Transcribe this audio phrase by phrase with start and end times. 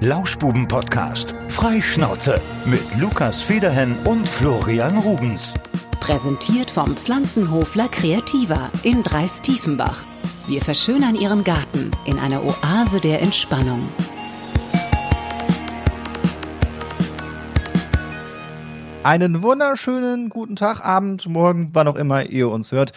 [0.00, 1.32] Lauschbuben-Podcast.
[1.48, 5.54] Freischnauze mit Lukas Federhen und Florian Rubens.
[6.00, 10.04] Präsentiert vom Pflanzenhofler Kreativa in Dreis-Tiefenbach.
[10.48, 13.88] Wir verschönern Ihren Garten in einer Oase der Entspannung.
[19.04, 22.92] Einen wunderschönen guten Tag, Abend, Morgen, wann auch immer ihr uns hört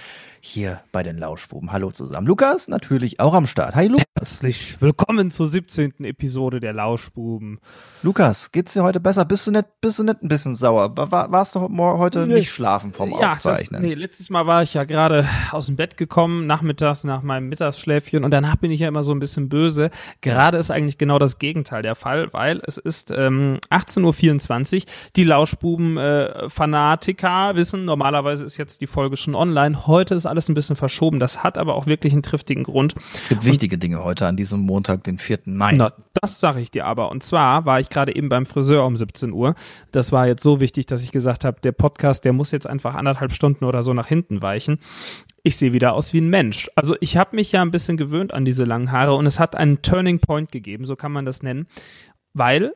[0.48, 1.72] hier bei den Lauschbuben.
[1.72, 2.26] Hallo zusammen.
[2.26, 3.76] Lukas natürlich auch am Start.
[3.76, 4.06] Hi Lukas.
[4.18, 6.06] Herzlich willkommen zur 17.
[6.06, 7.60] Episode der Lauschbuben.
[8.02, 9.26] Lukas, geht's dir heute besser?
[9.26, 10.96] Bist du nicht, bist du nicht ein bisschen sauer?
[10.96, 12.34] War, warst du heute nee.
[12.36, 13.82] nicht schlafen vom ja, Aufzeichnen?
[13.82, 17.50] Das, nee, letztes Mal war ich ja gerade aus dem Bett gekommen, nachmittags nach meinem
[17.50, 19.92] Mittagsschläfchen und danach bin ich ja immer so ein bisschen böse.
[20.22, 24.84] Gerade ist eigentlich genau das Gegenteil der Fall, weil es ist ähm, 18.24 Uhr.
[25.16, 29.86] Die Lauschbuben-Fanatiker äh, wissen, normalerweise ist jetzt die Folge schon online.
[29.88, 31.20] Heute ist alles ein bisschen verschoben.
[31.20, 32.94] Das hat aber auch wirklich einen triftigen Grund.
[33.14, 35.40] Es gibt wichtige und, Dinge heute an diesem Montag, den 4.
[35.46, 35.74] Mai.
[35.74, 37.10] Na, das sage ich dir aber.
[37.12, 39.56] Und zwar war ich gerade eben beim Friseur um 17 Uhr.
[39.92, 42.96] Das war jetzt so wichtig, dass ich gesagt habe, der Podcast, der muss jetzt einfach
[42.96, 44.78] anderthalb Stunden oder so nach hinten weichen.
[45.44, 46.70] Ich sehe wieder aus wie ein Mensch.
[46.76, 49.56] Also ich habe mich ja ein bisschen gewöhnt an diese langen Haare und es hat
[49.56, 51.68] einen Turning Point gegeben, so kann man das nennen,
[52.34, 52.74] weil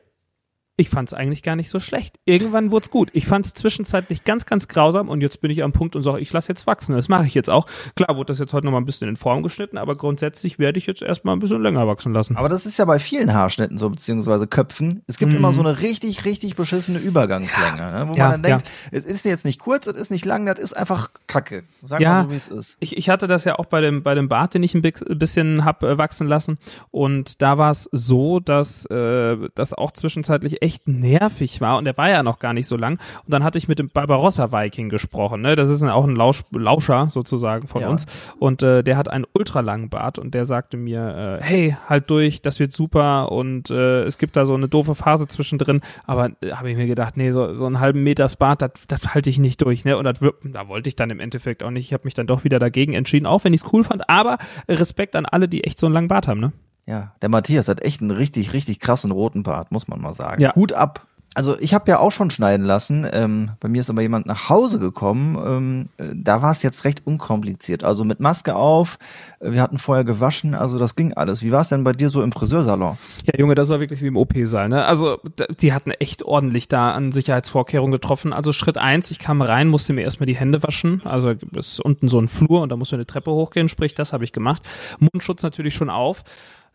[0.82, 2.18] ich fand es eigentlich gar nicht so schlecht.
[2.24, 3.08] Irgendwann wurde es gut.
[3.12, 6.18] Ich fand es zwischenzeitlich ganz, ganz grausam und jetzt bin ich am Punkt und sage,
[6.18, 6.96] ich lasse jetzt wachsen.
[6.96, 7.66] Das mache ich jetzt auch.
[7.94, 10.78] Klar wurde das jetzt heute noch mal ein bisschen in Form geschnitten, aber grundsätzlich werde
[10.78, 12.36] ich jetzt erstmal ein bisschen länger wachsen lassen.
[12.36, 15.02] Aber das ist ja bei vielen Haarschnitten so, beziehungsweise Köpfen.
[15.06, 15.38] Es gibt mhm.
[15.38, 18.08] immer so eine richtig, richtig beschissene Übergangslänge, ne?
[18.08, 18.98] wo ja, man dann denkt, ja.
[18.98, 21.62] es ist jetzt nicht kurz, es ist nicht lang, das ist einfach Kacke.
[21.84, 22.76] Sag ja, mal so, wie es ist.
[22.80, 25.64] Ich, ich hatte das ja auch bei dem, bei dem Bart, den ich ein bisschen
[25.64, 26.58] hab äh, wachsen lassen.
[26.90, 31.84] Und da war es so, dass äh, das auch zwischenzeitlich echt nervig nervig war und
[31.84, 32.94] der war ja noch gar nicht so lang.
[33.24, 35.40] Und dann hatte ich mit dem Barbarossa Viking gesprochen.
[35.40, 35.56] Ne?
[35.56, 37.88] Das ist auch ein Lausch, Lauscher sozusagen von ja.
[37.88, 38.06] uns.
[38.38, 42.42] Und äh, der hat einen ultralangen Bart und der sagte mir, äh, hey, halt durch,
[42.42, 45.80] das wird super und äh, es gibt da so eine doofe Phase zwischendrin.
[46.06, 49.30] Aber äh, habe ich mir gedacht, nee, so, so einen halben Meters Bart, das halte
[49.30, 49.84] ich nicht durch.
[49.84, 49.96] Ne?
[49.96, 51.86] Und dat, da wollte ich dann im Endeffekt auch nicht.
[51.86, 54.08] Ich habe mich dann doch wieder dagegen entschieden, auch wenn ich es cool fand.
[54.08, 54.38] Aber
[54.68, 56.40] Respekt an alle, die echt so einen langen Bart haben.
[56.40, 56.52] Ne?
[56.92, 60.42] Ja, der Matthias hat echt einen richtig, richtig krassen roten Bart, muss man mal sagen.
[60.42, 60.54] Ja.
[60.54, 63.06] Hut ab also ich habe ja auch schon schneiden lassen.
[63.10, 65.38] Ähm, bei mir ist aber jemand nach Hause gekommen.
[65.44, 67.84] Ähm, äh, da war es jetzt recht unkompliziert.
[67.84, 68.98] Also mit Maske auf.
[69.40, 70.54] Wir hatten vorher gewaschen.
[70.54, 71.42] Also das ging alles.
[71.42, 72.98] Wie war es denn bei dir so im Friseursalon?
[73.24, 74.68] Ja, Junge, das war wirklich wie im OP-Saal.
[74.68, 74.84] Ne?
[74.84, 75.20] Also
[75.60, 78.32] die hatten echt ordentlich da an Sicherheitsvorkehrungen getroffen.
[78.32, 81.00] Also Schritt eins, ich kam rein, musste mir erstmal die Hände waschen.
[81.04, 83.68] Also ist unten so ein Flur und da musst du eine Treppe hochgehen.
[83.68, 84.62] Sprich, das habe ich gemacht.
[84.98, 86.24] Mundschutz natürlich schon auf.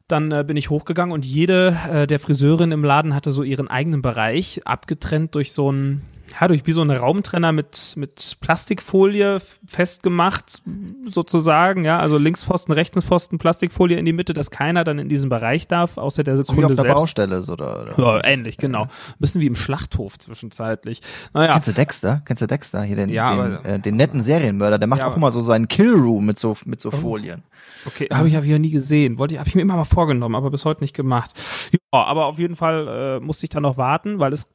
[0.07, 3.67] Dann äh, bin ich hochgegangen und jede äh, der Friseurinnen im Laden hatte so ihren
[3.67, 6.01] eigenen Bereich, abgetrennt durch so ein,
[6.39, 10.61] ja, durch wie so einen Raumtrenner mit, mit Plastikfolie festgemacht,
[11.05, 15.67] sozusagen, ja, also Linkspfosten, Rechtspfosten, Plastikfolie in die Mitte, dass keiner dann in diesen Bereich
[15.67, 17.93] darf, außer der Sekunde so wie auf der Baustelle so, oder, oder?
[17.97, 18.83] Ja, ähnlich, genau.
[18.83, 18.89] Ein
[19.19, 21.01] bisschen wie im Schlachthof zwischenzeitlich.
[21.33, 21.53] Naja.
[21.53, 22.21] Kennst du Dexter?
[22.25, 22.83] Kennst du Dexter?
[22.83, 25.41] Hier den, ja, den, aber, äh, den netten Serienmörder, der macht ja, auch immer so
[25.41, 26.97] seinen Killroom mit so, mit so oh.
[26.97, 27.43] Folien.
[27.85, 29.17] Okay, habe ich, ja nie gesehen.
[29.17, 31.31] Wollte ich, habe ich mir immer mal vorgenommen, aber bis heute nicht gemacht.
[31.93, 34.49] Ja, aber auf jeden Fall äh, musste ich dann noch warten, weil es,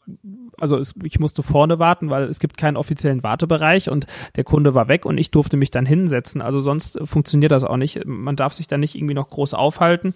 [0.59, 4.75] also es, ich musste vorne warten, weil es gibt keinen offiziellen Wartebereich und der Kunde
[4.75, 6.43] war weg und ich durfte mich dann hinsetzen.
[6.43, 8.05] Also sonst funktioniert das auch nicht.
[8.05, 10.13] Man darf sich dann nicht irgendwie noch groß aufhalten.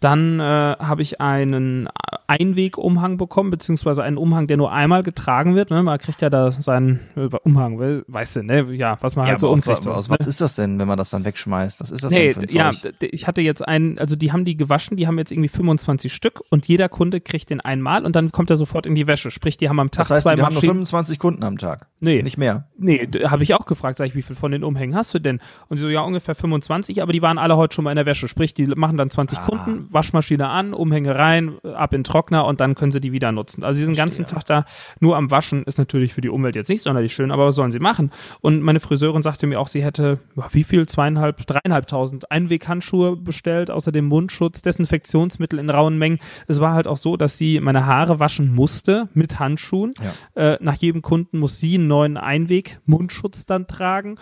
[0.00, 1.90] Dann äh, habe ich einen
[2.26, 5.70] Einwegumhang bekommen, beziehungsweise einen Umhang, der nur einmal getragen wird.
[5.70, 5.82] Ne?
[5.82, 7.00] Man kriegt ja da seinen
[7.44, 8.72] Umhang, weißt du, ne?
[8.74, 9.86] Ja, was man ja, halt so umkriegt.
[9.86, 10.26] Aus, was ne?
[10.26, 11.80] ist das denn, wenn man das dann wegschmeißt?
[11.80, 14.44] Was ist das nee, denn für ein ja, ich hatte jetzt einen, also die haben
[14.44, 18.16] die gewaschen, die haben jetzt irgendwie 25 Stück und jeder Kunde kriegt den einmal und
[18.16, 19.30] dann kommt er sofort in die Wäsche.
[19.30, 20.56] Sprich, die haben am Tag das heißt, zwei die Maschinen.
[20.56, 21.86] haben nur 25 Kunden am Tag.
[22.00, 22.22] Nee.
[22.22, 22.68] Nicht mehr.
[22.78, 25.40] Nee, habe ich auch gefragt, sag ich, wie viel von den Umhängen hast du denn?
[25.68, 28.06] Und sie so, ja, ungefähr 25, aber die waren alle heute schon mal in der
[28.06, 28.28] Wäsche.
[28.28, 29.42] Sprich, die machen dann 20 ah.
[29.46, 33.30] Kunden, Waschmaschine an, Umhänge rein, ab in den Trockner und dann können sie die wieder
[33.30, 33.62] nutzen.
[33.62, 34.24] Also diesen Verstehe.
[34.24, 34.64] ganzen Tag da
[35.00, 37.70] nur am Waschen ist natürlich für die Umwelt jetzt nicht sonderlich schön, aber was sollen
[37.70, 38.10] sie machen?
[38.40, 44.06] Und meine Friseurin sagte mir auch, sie hätte, wie viel, zweieinhalb, dreieinhalbtausend Einweghandschuhe bestellt, außerdem
[44.06, 46.18] Mundschutz, Desinfektionsmittel in rauen Mengen.
[46.46, 49.92] Es war halt auch so, dass sie meine Haare waschen musste mit Handschuhen.
[50.34, 50.52] Ja.
[50.54, 54.16] Äh, nach jedem Kunden muss sie einen neuen Einweg-Mundschutz dann tragen.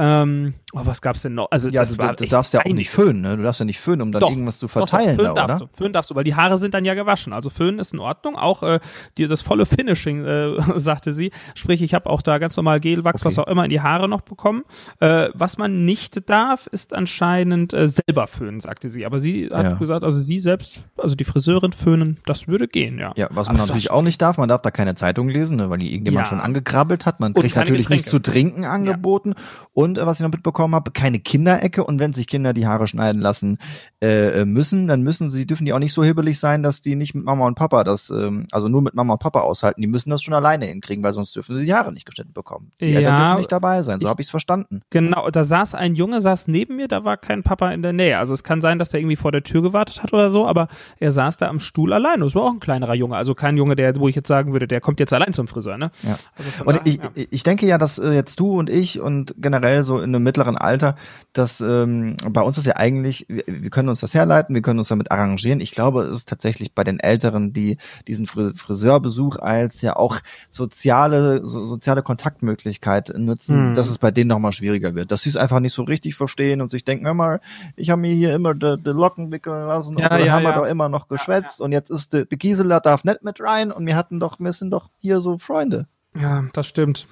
[0.00, 1.48] Ähm, oh, was gab's denn noch?
[1.50, 3.36] Also ja, das du, war du darfst ja auch nicht föhnen, ne?
[3.36, 5.34] Du darfst ja nicht föhnen, um dann doch, irgendwas zu verteilen, doch, doch.
[5.34, 5.70] Föhnen da, darfst oder?
[5.72, 7.32] Du, föhnen darfst du, weil die Haare sind dann ja gewaschen.
[7.32, 8.36] Also föhnen ist in Ordnung.
[8.36, 8.78] Auch äh,
[9.16, 11.32] die, das volle Finishing, äh, sagte sie.
[11.54, 13.26] Sprich, ich habe auch da ganz normal Gelwachs, okay.
[13.26, 14.62] was auch immer, in die Haare noch bekommen.
[15.00, 19.04] Äh, was man nicht darf, ist anscheinend äh, selber föhnen, sagte sie.
[19.04, 19.74] Aber sie hat ja.
[19.74, 23.12] gesagt, also sie selbst, also die Friseurin föhnen, das würde gehen, ja.
[23.16, 25.70] Ja, was man Aber natürlich auch nicht darf, man darf da keine Zeitung lesen, ne,
[25.70, 26.30] weil die irgendjemand ja.
[26.30, 27.18] schon angekrabbelt hat.
[27.18, 29.30] Man kriegt natürlich nichts zu trinken angeboten.
[29.36, 29.42] Ja.
[29.72, 31.84] Und Und äh, was ich noch mitbekommen habe, keine Kinderecke.
[31.84, 33.58] Und wenn sich Kinder die Haare schneiden lassen
[34.02, 36.94] äh, äh, müssen, dann müssen sie, dürfen die auch nicht so hibbelig sein, dass die
[36.94, 39.80] nicht mit Mama und Papa das, ähm, also nur mit Mama und Papa aushalten.
[39.80, 42.72] Die müssen das schon alleine hinkriegen, weil sonst dürfen sie die Haare nicht geschnitten bekommen.
[42.80, 44.00] Die ja, Eltern dürfen nicht dabei sein.
[44.00, 44.80] So habe ich es verstanden.
[44.90, 48.18] Genau, da saß ein Junge, saß neben mir, da war kein Papa in der Nähe.
[48.18, 50.68] Also es kann sein, dass der irgendwie vor der Tür gewartet hat oder so, aber
[50.98, 52.20] er saß da am Stuhl allein.
[52.20, 53.16] Das war auch ein kleinerer Junge.
[53.16, 55.78] Also kein Junge, der, wo ich jetzt sagen würde, der kommt jetzt allein zum Friseur,
[55.78, 55.90] ne?
[56.02, 56.18] Ja.
[56.36, 57.10] Also und ich, ja.
[57.30, 60.56] ich denke ja, dass äh, jetzt du und ich und generell so in einem mittleren
[60.56, 60.96] Alter,
[61.32, 64.78] dass ähm, bei uns ist ja eigentlich, wir, wir können uns das herleiten, wir können
[64.78, 65.60] uns damit arrangieren.
[65.60, 70.18] Ich glaube, es ist tatsächlich bei den Älteren, die diesen Friseurbesuch als ja auch
[70.50, 73.74] soziale, so, soziale Kontaktmöglichkeit nutzen, mhm.
[73.74, 75.10] dass es bei denen nochmal schwieriger wird.
[75.10, 77.40] Dass sie es einfach nicht so richtig verstehen und sich denken, hör mal,
[77.76, 80.52] ich habe mir hier immer die, Locken wickeln lassen ja, und dann ja, haben wir
[80.52, 83.86] doch immer noch geschwätzt und jetzt ist die, die Gisela darf nicht mit rein und
[83.86, 85.86] wir hatten doch, wir sind doch hier so Freunde.
[86.14, 87.06] Ja, das stimmt.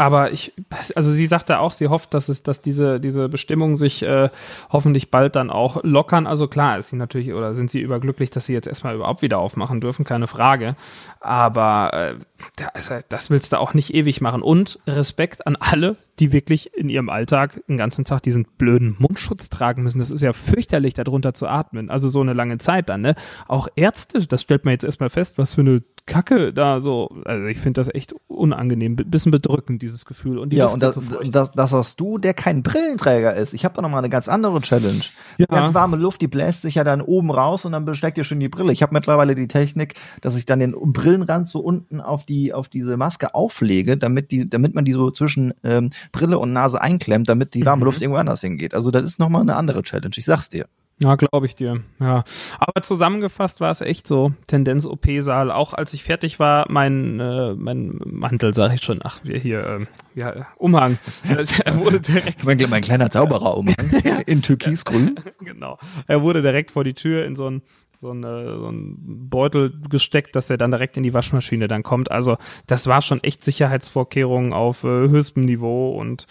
[0.00, 0.54] Aber ich,
[0.94, 4.30] also sie sagte auch, sie hofft, dass es, dass diese, diese Bestimmungen sich äh,
[4.70, 6.26] hoffentlich bald dann auch lockern.
[6.26, 9.36] Also klar ist sie natürlich, oder sind sie überglücklich, dass sie jetzt erstmal überhaupt wieder
[9.36, 10.74] aufmachen dürfen, keine Frage.
[11.20, 12.14] Aber äh,
[12.56, 14.40] das, das willst du auch nicht ewig machen.
[14.40, 19.48] Und Respekt an alle, die wirklich in ihrem Alltag den ganzen Tag diesen blöden Mundschutz
[19.48, 19.98] tragen müssen.
[19.98, 21.90] Das ist ja fürchterlich, darunter zu atmen.
[21.90, 23.14] Also so eine lange Zeit dann, ne?
[23.48, 27.10] Auch Ärzte, das stellt man jetzt erstmal fest, was für eine Kacke da so.
[27.24, 30.38] Also ich finde das echt unangenehm, bisschen bedrückend, dieses Gefühl.
[30.38, 33.54] Und die ja, Luft und das, so das, das hast du, der kein Brillenträger ist.
[33.54, 35.02] Ich habe da nochmal eine ganz andere Challenge.
[35.38, 35.46] Ja.
[35.46, 38.24] Die ganz warme Luft, die bläst sich ja dann oben raus und dann besteckt ihr
[38.24, 38.72] schon die Brille.
[38.72, 42.68] Ich habe mittlerweile die Technik, dass ich dann den Brillenrand so unten auf die auf
[42.68, 47.28] diese Maske auflege, damit die, damit man die so zwischen ähm, Brille und Nase einklemmt,
[47.28, 47.86] damit die warme mhm.
[47.86, 48.74] Luft irgendwo anders hingeht.
[48.74, 50.14] Also das ist nochmal eine andere Challenge.
[50.16, 50.66] Ich sag's dir.
[51.02, 51.82] Ja, glaube ich dir.
[51.98, 52.24] Ja.
[52.58, 55.50] Aber zusammengefasst war es echt so, Tendenz OP-Saal.
[55.50, 59.60] Auch als ich fertig war, mein, äh, mein Mantel, sage ich schon, ach, wir hier,
[59.66, 60.98] äh, ja, Umhang.
[61.64, 62.44] er wurde direkt.
[62.44, 63.90] mein, mein kleiner Zauberer-Umhang
[64.26, 65.18] in Türkisgrün.
[65.40, 65.78] genau.
[66.06, 67.62] Er wurde direkt vor die Tür in so ein
[68.00, 72.10] so, eine, so ein Beutel gesteckt, dass er dann direkt in die Waschmaschine dann kommt.
[72.10, 76.26] Also das war schon echt Sicherheitsvorkehrungen auf äh, höchstem Niveau und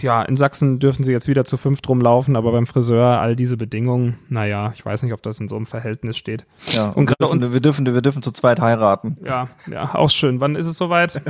[0.00, 3.36] ja, in Sachsen dürfen sie jetzt wieder zu fünf drum laufen, aber beim Friseur all
[3.36, 6.44] diese Bedingungen, naja, ich weiß nicht, ob das in so einem Verhältnis steht.
[6.66, 9.16] Ja, und, und gerade uns, wir dürfen, wir dürfen zu zweit heiraten.
[9.24, 10.40] Ja, ja, auch schön.
[10.40, 11.22] Wann ist es soweit?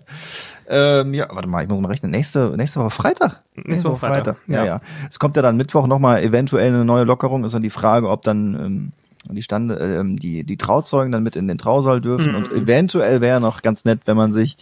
[0.68, 2.10] ähm, ja, warte mal, ich muss mal rechnen.
[2.10, 3.42] Nächste, nächste Woche Freitag.
[3.54, 4.36] Nächste Woche Freitag.
[4.36, 4.48] Freitag.
[4.48, 4.80] Ja, ja, ja.
[5.08, 7.44] Es kommt ja dann Mittwoch nochmal eventuell eine neue Lockerung.
[7.44, 8.92] Ist dann die Frage, ob dann ähm,
[9.30, 12.32] die Stande, ähm, die, die Trauzeugen dann mit in den Trausaal dürfen.
[12.32, 12.36] Mhm.
[12.36, 14.56] Und eventuell wäre noch ganz nett, wenn man sich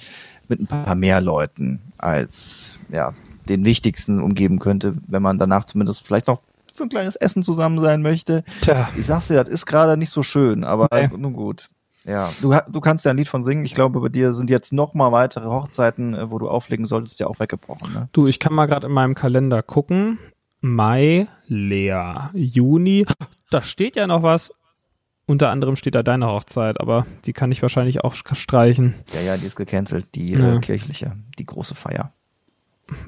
[0.51, 3.15] mit ein paar mehr Leuten als ja
[3.49, 6.43] den wichtigsten umgeben könnte, wenn man danach zumindest vielleicht noch
[6.75, 8.45] für ein kleines Essen zusammen sein möchte.
[8.61, 8.89] Tja.
[8.97, 11.09] Ich sag's dir, das ist gerade nicht so schön, aber nee.
[11.17, 11.69] nun gut.
[12.05, 13.65] Ja, du, du kannst ja ein Lied von singen.
[13.65, 17.21] Ich glaube, bei dir sind jetzt noch mal weitere Hochzeiten, äh, wo du auflegen solltest,
[17.21, 17.93] ja auch weggebrochen.
[17.93, 18.09] Ne?
[18.13, 20.19] Du, ich kann mal gerade in meinem Kalender gucken.
[20.63, 23.07] Mai leer, Juni,
[23.51, 24.53] da steht ja noch was.
[25.31, 28.95] Unter anderem steht da deine Hochzeit, aber die kann ich wahrscheinlich auch streichen.
[29.15, 30.57] Ja, ja, die ist gecancelt, die ja.
[30.57, 32.11] äh, kirchliche, die große Feier.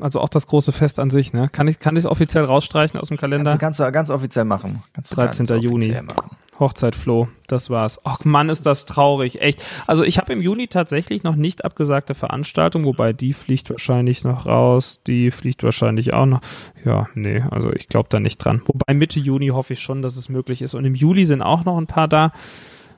[0.00, 1.48] Also auch das große Fest an sich, ne?
[1.48, 3.58] Kann ich kann es offiziell rausstreichen aus dem Kalender?
[3.58, 4.84] Kannst du ganz, ganz offiziell machen.
[4.92, 5.46] Kannst 13.
[5.46, 5.88] Ganz Juni.
[5.88, 6.30] Machen.
[6.62, 8.00] Hochzeit Flo, das war's.
[8.04, 9.62] Ach Mann, ist das traurig, echt.
[9.86, 14.46] Also ich habe im Juni tatsächlich noch nicht abgesagte Veranstaltung, wobei die fliegt wahrscheinlich noch
[14.46, 16.40] raus, die fliegt wahrscheinlich auch noch.
[16.84, 18.62] Ja, nee, also ich glaube da nicht dran.
[18.64, 20.74] Wobei Mitte Juni hoffe ich schon, dass es möglich ist.
[20.74, 22.32] Und im Juli sind auch noch ein paar da.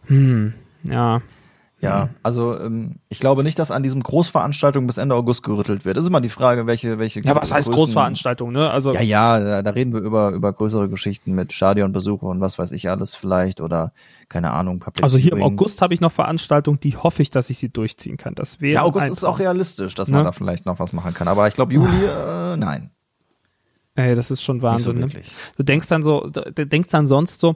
[0.07, 0.53] Hm,
[0.85, 1.23] ja,
[1.85, 2.11] ja, mhm.
[2.23, 5.97] also ähm, ich glaube nicht, dass an diesem Großveranstaltung bis Ende August gerüttelt wird.
[5.97, 7.21] Das ist immer die Frage, welche welche.
[7.21, 8.71] Ja, was heißt Großveranstaltung, ne?
[8.71, 12.59] Also ja, ja, da, da reden wir über über größere Geschichten mit Stadionbesuche und was
[12.59, 13.93] weiß ich alles vielleicht oder
[14.29, 14.81] keine Ahnung.
[14.81, 17.69] Public also hier im August habe ich noch Veranstaltungen, die hoffe ich, dass ich sie
[17.69, 18.35] durchziehen kann.
[18.35, 20.17] Das wäre ja August ist auch realistisch, dass ne?
[20.17, 21.29] man da vielleicht noch was machen kann.
[21.29, 22.91] Aber ich glaube Juli, äh, nein.
[23.97, 25.01] Ey, das ist schon Wahnsinn.
[25.01, 25.23] So ne?
[25.57, 27.55] Du denkst dann so, du denkst dann sonst so,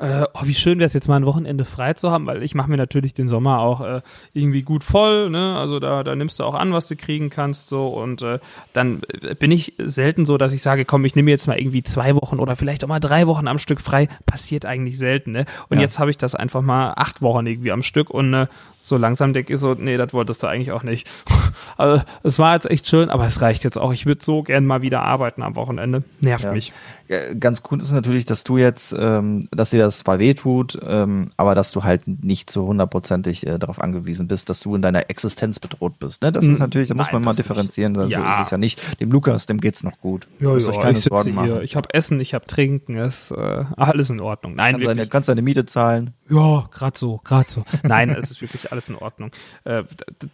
[0.00, 2.54] äh, oh, wie schön wäre es jetzt mal ein Wochenende frei zu haben, weil ich
[2.54, 4.00] mache mir natürlich den Sommer auch äh,
[4.32, 5.56] irgendwie gut voll, ne?
[5.58, 8.38] Also da, da nimmst du auch an, was du kriegen kannst, so und äh,
[8.72, 9.02] dann
[9.38, 12.38] bin ich selten so, dass ich sage, komm, ich nehme jetzt mal irgendwie zwei Wochen
[12.38, 14.08] oder vielleicht auch mal drei Wochen am Stück frei.
[14.24, 15.44] Passiert eigentlich selten, ne?
[15.68, 15.82] Und ja.
[15.82, 18.46] jetzt habe ich das einfach mal acht Wochen irgendwie am Stück und äh,
[18.82, 21.08] so langsam denke ich so, nee, das wolltest du eigentlich auch nicht.
[21.76, 23.92] also es war jetzt echt schön, aber es reicht jetzt auch.
[23.92, 26.02] Ich würde so gern mal wieder arbeiten am Wochenende.
[26.20, 26.52] Nervt ja.
[26.52, 26.72] mich.
[27.08, 31.30] Ja, ganz cool ist natürlich, dass du jetzt, ähm, dass dir das zwar wehtut, ähm,
[31.36, 35.10] aber dass du halt nicht so hundertprozentig äh, darauf angewiesen bist, dass du in deiner
[35.10, 36.22] Existenz bedroht bist.
[36.22, 36.30] Ne?
[36.30, 38.08] Das ist natürlich, da muss Nein, man mal differenzieren.
[38.08, 38.38] Ja.
[38.38, 39.00] ist es ja nicht.
[39.00, 40.28] Dem Lukas, dem geht's noch gut.
[40.38, 41.46] Ja, ja, euch keine ich Sorgen machen.
[41.46, 41.62] Hier.
[41.62, 44.54] Ich habe Essen, ich habe Trinken, ist äh, alles in Ordnung.
[44.54, 46.14] Nein, kannst deine, kannst deine Miete zahlen.
[46.30, 47.64] Ja, gerade so, gerade so.
[47.82, 49.32] Nein, es ist wirklich alles in Ordnung.
[49.64, 49.84] Äh,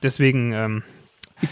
[0.03, 0.83] deswegen, ähm,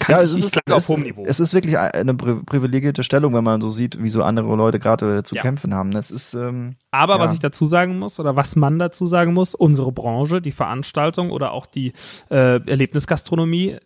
[0.08, 1.24] ja, es ist, auf hohem Niveau.
[1.26, 5.22] Es ist wirklich eine privilegierte Stellung, wenn man so sieht, wie so andere Leute gerade
[5.24, 5.42] zu ja.
[5.42, 5.90] kämpfen haben.
[5.90, 6.32] Das ist.
[6.32, 7.20] Ähm, Aber ja.
[7.20, 11.30] was ich dazu sagen muss oder was man dazu sagen muss, unsere Branche, die Veranstaltung
[11.30, 11.92] oder auch die
[12.30, 13.76] äh, Erlebnisgastronomie,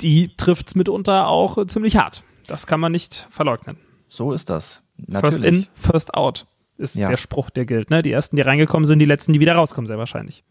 [0.00, 2.22] die trifft's mitunter auch ziemlich hart.
[2.46, 3.78] Das kann man nicht verleugnen.
[4.06, 4.82] So ist das.
[4.96, 5.34] Natürlich.
[5.34, 6.46] First in, first out
[6.78, 7.08] ist ja.
[7.08, 7.90] der Spruch, der gilt.
[7.90, 8.02] Ne?
[8.02, 10.44] Die ersten, die reingekommen sind, die letzten, die wieder rauskommen, sehr wahrscheinlich.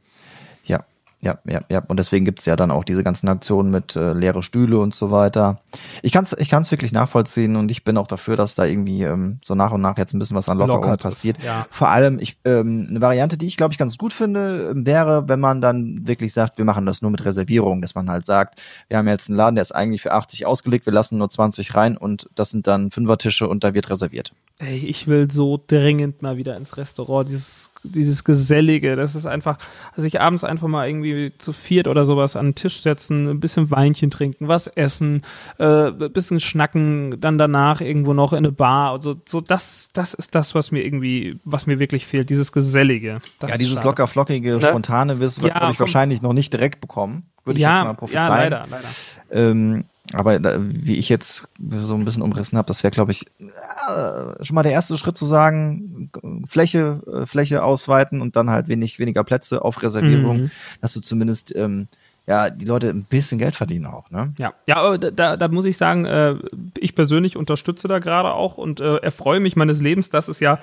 [1.27, 1.83] Ja, ja, ja.
[1.85, 5.11] Und deswegen gibt's ja dann auch diese ganzen Aktionen mit äh, leere Stühle und so
[5.11, 5.59] weiter.
[6.01, 9.39] Ich kann's, ich kann's wirklich nachvollziehen und ich bin auch dafür, dass da irgendwie ähm,
[9.43, 11.37] so nach und nach jetzt ein bisschen was an Lockerung Lockert passiert.
[11.39, 11.67] Ist, ja.
[11.69, 15.41] Vor allem, ich, ähm, eine Variante, die ich glaube ich ganz gut finde, wäre, wenn
[15.41, 18.97] man dann wirklich sagt, wir machen das nur mit Reservierung, dass man halt sagt, wir
[18.97, 21.97] haben jetzt einen Laden, der ist eigentlich für 80 ausgelegt, wir lassen nur 20 rein
[21.97, 24.31] und das sind dann Fünfertische und da wird reserviert.
[24.59, 27.27] Ey, ich will so dringend mal wieder ins Restaurant.
[27.27, 29.57] Dieses dieses Gesellige, das ist einfach,
[29.95, 33.39] also ich abends einfach mal irgendwie zu viert oder sowas an den Tisch setzen, ein
[33.39, 35.21] bisschen Weinchen trinken, was essen,
[35.57, 38.91] äh, ein bisschen schnacken, dann danach irgendwo noch in eine Bar.
[38.91, 43.21] Also so das, das ist das, was mir irgendwie, was mir wirklich fehlt, dieses Gesellige.
[43.41, 44.61] ja, dieses locker flockige, ne?
[44.61, 47.93] spontane Wissen wird ja, ich wahrscheinlich noch nicht direkt bekommen, würde ich ja, jetzt mal
[47.93, 48.23] prophezeien.
[48.23, 48.87] Ja, leider, leider.
[49.31, 53.25] Ähm, aber da, wie ich jetzt so ein bisschen umrissen habe, das wäre, glaube ich,
[53.39, 56.11] äh, schon mal der erste Schritt zu sagen,
[56.47, 60.51] Fläche, äh, Fläche ausweiten und dann halt wenig, weniger Plätze auf Reservierung, mhm.
[60.81, 61.87] dass du zumindest ähm,
[62.27, 64.33] ja, die Leute ein bisschen Geld verdienen auch, ne?
[64.37, 66.35] Ja, ja, aber da, da muss ich sagen, äh,
[66.77, 70.59] ich persönlich unterstütze da gerade auch und äh, erfreue mich meines Lebens, dass es ja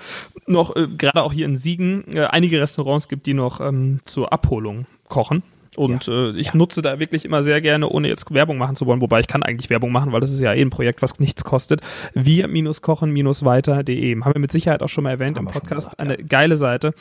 [0.47, 4.31] noch äh, gerade auch hier in Siegen äh, einige Restaurants gibt, die noch ähm, zur
[4.31, 5.43] Abholung kochen.
[5.77, 6.31] Und ja.
[6.31, 6.57] äh, ich ja.
[6.57, 9.43] nutze da wirklich immer sehr gerne, ohne jetzt Werbung machen zu wollen, wobei ich kann
[9.43, 11.81] eigentlich Werbung machen, weil das ist ja eh ein Projekt, was nichts kostet.
[12.15, 14.21] Wir-kochen-weiter.de.
[14.21, 15.91] Haben wir mit Sicherheit auch schon mal erwähnt Haben im Podcast.
[15.91, 16.25] Gesagt, Eine ja.
[16.27, 16.95] geile Seite.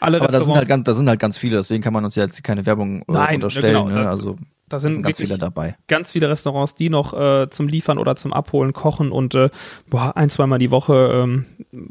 [0.00, 2.14] Alle Aber da sind, halt ganz, da sind halt ganz viele, deswegen kann man uns
[2.14, 3.74] ja jetzt keine Werbung äh, Nein, unterstellen.
[3.74, 4.04] Genau, ne?
[4.04, 4.36] da, also
[4.68, 5.76] da sind, sind ganz viele dabei.
[5.88, 9.50] Ganz viele Restaurants, die noch äh, zum Liefern oder zum Abholen kochen und äh,
[9.88, 11.46] boah, ein, zweimal die Woche, ähm,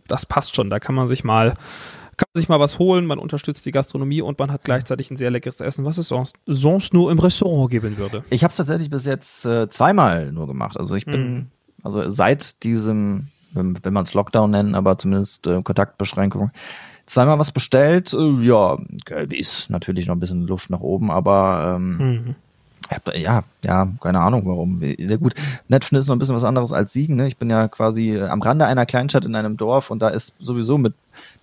[0.08, 0.70] das passt schon.
[0.70, 1.56] Da kann man sich mal
[2.18, 5.18] kann man sich mal was holen, man unterstützt die Gastronomie und man hat gleichzeitig ein
[5.18, 8.24] sehr leckeres Essen, was es sonst, sonst nur im Restaurant geben würde.
[8.32, 10.78] Ich habe es tatsächlich bis jetzt äh, zweimal nur gemacht.
[10.80, 11.48] Also ich bin, mhm.
[11.84, 16.52] also seit diesem, wenn, wenn man es Lockdown nennen, aber zumindest äh, Kontaktbeschränkung,
[17.06, 18.14] zweimal was bestellt.
[18.14, 18.78] Äh, ja,
[19.30, 22.36] ist natürlich noch ein bisschen Luft nach oben, aber ähm, mhm.
[23.16, 24.82] Ja, ja, keine Ahnung warum.
[24.82, 25.34] Ja, gut,
[25.68, 27.16] Netflix ist noch ein bisschen was anderes als Siegen.
[27.16, 27.28] Ne?
[27.28, 30.78] Ich bin ja quasi am Rande einer Kleinstadt in einem Dorf und da ist sowieso
[30.78, 30.94] mit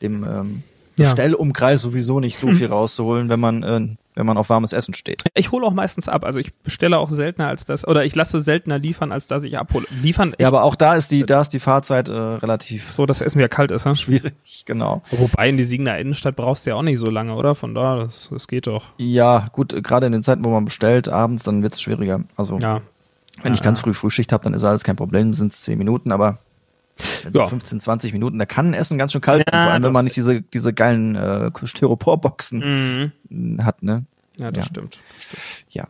[0.03, 0.63] dem ähm,
[0.97, 1.13] ja.
[1.13, 5.25] Stellumkreis sowieso nicht so viel rauszuholen, wenn man äh, wenn man auf warmes Essen steht.
[5.35, 8.41] Ich hole auch meistens ab, also ich bestelle auch seltener als das oder ich lasse
[8.41, 9.87] seltener liefern, als dass ich abhole.
[10.03, 13.21] Liefern Ja, aber auch da ist die da ist die Fahrzeit äh, relativ so, dass
[13.21, 13.97] Essen ja kalt ist, ne?
[13.97, 14.35] Schwierig,
[14.67, 15.03] genau.
[15.11, 17.55] Wobei in die Siegener Innenstadt brauchst du ja auch nicht so lange, oder?
[17.55, 18.85] Von da, das, das geht doch.
[18.99, 22.21] Ja, gut, gerade in den Zeiten, wo man bestellt, abends, dann wird's schwieriger.
[22.37, 22.81] Also ja.
[23.43, 23.85] wenn ja, ich ganz ja.
[23.85, 26.39] früh Frühschicht habe, dann ist alles kein Problem, sind es zehn Minuten, aber
[27.33, 27.49] so ja.
[27.49, 30.05] 15, 20 Minuten, da kann Essen ganz schön kalt ja, werden, vor allem wenn man
[30.05, 33.65] nicht diese, diese geilen äh, Styroporboxen mhm.
[33.65, 34.05] hat, ne?
[34.37, 34.71] Ja, das ja.
[34.71, 34.99] stimmt.
[35.19, 35.43] stimmt.
[35.71, 35.87] Ja.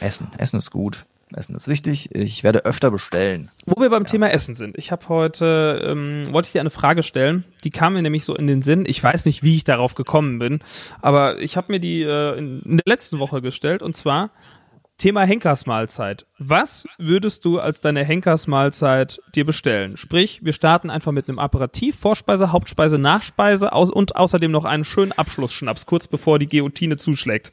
[0.00, 0.30] Essen.
[0.38, 1.04] Essen ist gut.
[1.36, 2.14] Essen ist wichtig.
[2.14, 3.50] Ich werde öfter bestellen.
[3.66, 4.08] Wo wir beim ja.
[4.08, 4.76] Thema Essen sind.
[4.76, 7.44] Ich habe heute, ähm, wollte ich dir eine Frage stellen.
[7.62, 8.84] Die kam mir nämlich so in den Sinn.
[8.86, 10.60] Ich weiß nicht, wie ich darauf gekommen bin,
[11.00, 14.30] aber ich habe mir die äh, in, in der letzten Woche gestellt und zwar,
[15.00, 16.26] Thema Henkersmahlzeit.
[16.38, 19.96] Was würdest du als deine Henkersmahlzeit dir bestellen?
[19.96, 24.84] Sprich, wir starten einfach mit einem Aperitif, Vorspeise, Hauptspeise, Nachspeise aus und außerdem noch einen
[24.84, 27.50] schönen Abschlussschnaps, kurz bevor die Guillotine zuschlägt.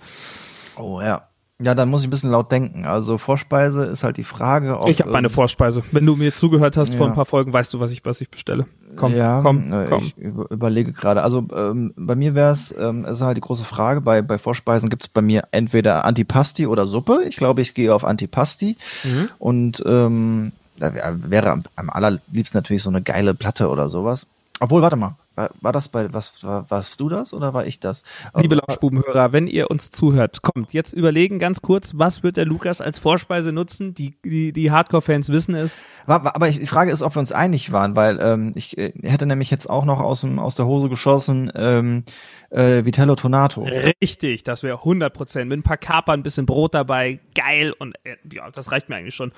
[0.75, 1.26] Oh ja.
[1.59, 2.85] Ja, dann muss ich ein bisschen laut denken.
[2.85, 4.79] Also Vorspeise ist halt die Frage.
[4.79, 5.81] Ob, ich habe meine Vorspeise.
[5.91, 6.97] Wenn du mir zugehört hast ja.
[6.97, 8.67] vor ein paar Folgen, weißt du, was ich, was ich bestelle.
[8.95, 10.03] Komm, ja, komm, äh, komm.
[10.03, 11.23] Ich überlege gerade.
[11.23, 14.01] Also ähm, bei mir wäre es, ähm, ist halt die große Frage.
[14.01, 17.23] Bei bei Vorspeisen gibt es bei mir entweder Antipasti oder Suppe.
[17.27, 19.29] Ich glaube, ich gehe auf Antipasti mhm.
[19.39, 24.27] und ähm, da wäre am, am allerliebsten natürlich so eine geile Platte oder sowas.
[24.59, 25.15] Obwohl, warte mal.
[25.38, 28.01] War, war das bei, was, war, warst du das oder war ich das?
[28.36, 32.82] Liebe Lauschbubenhörer, wenn ihr uns zuhört, kommt, jetzt überlegen ganz kurz, was wird der Lukas
[32.82, 33.94] als Vorspeise nutzen?
[33.94, 35.84] Die, die, die Hardcore-Fans wissen es.
[36.08, 38.94] War, aber ich, die Frage ist, ob wir uns einig waren, weil ähm, ich äh,
[39.03, 42.03] hätte nämlich jetzt auch noch aus, dem, aus der Hose geschossen, ähm,
[42.50, 43.62] äh, Vitello Tonato.
[44.01, 45.50] Richtig, das wäre 100 Prozent.
[45.50, 48.96] Mit ein paar Kapern, ein bisschen Brot dabei, geil und äh, ja, das reicht mir
[48.96, 49.32] eigentlich schon.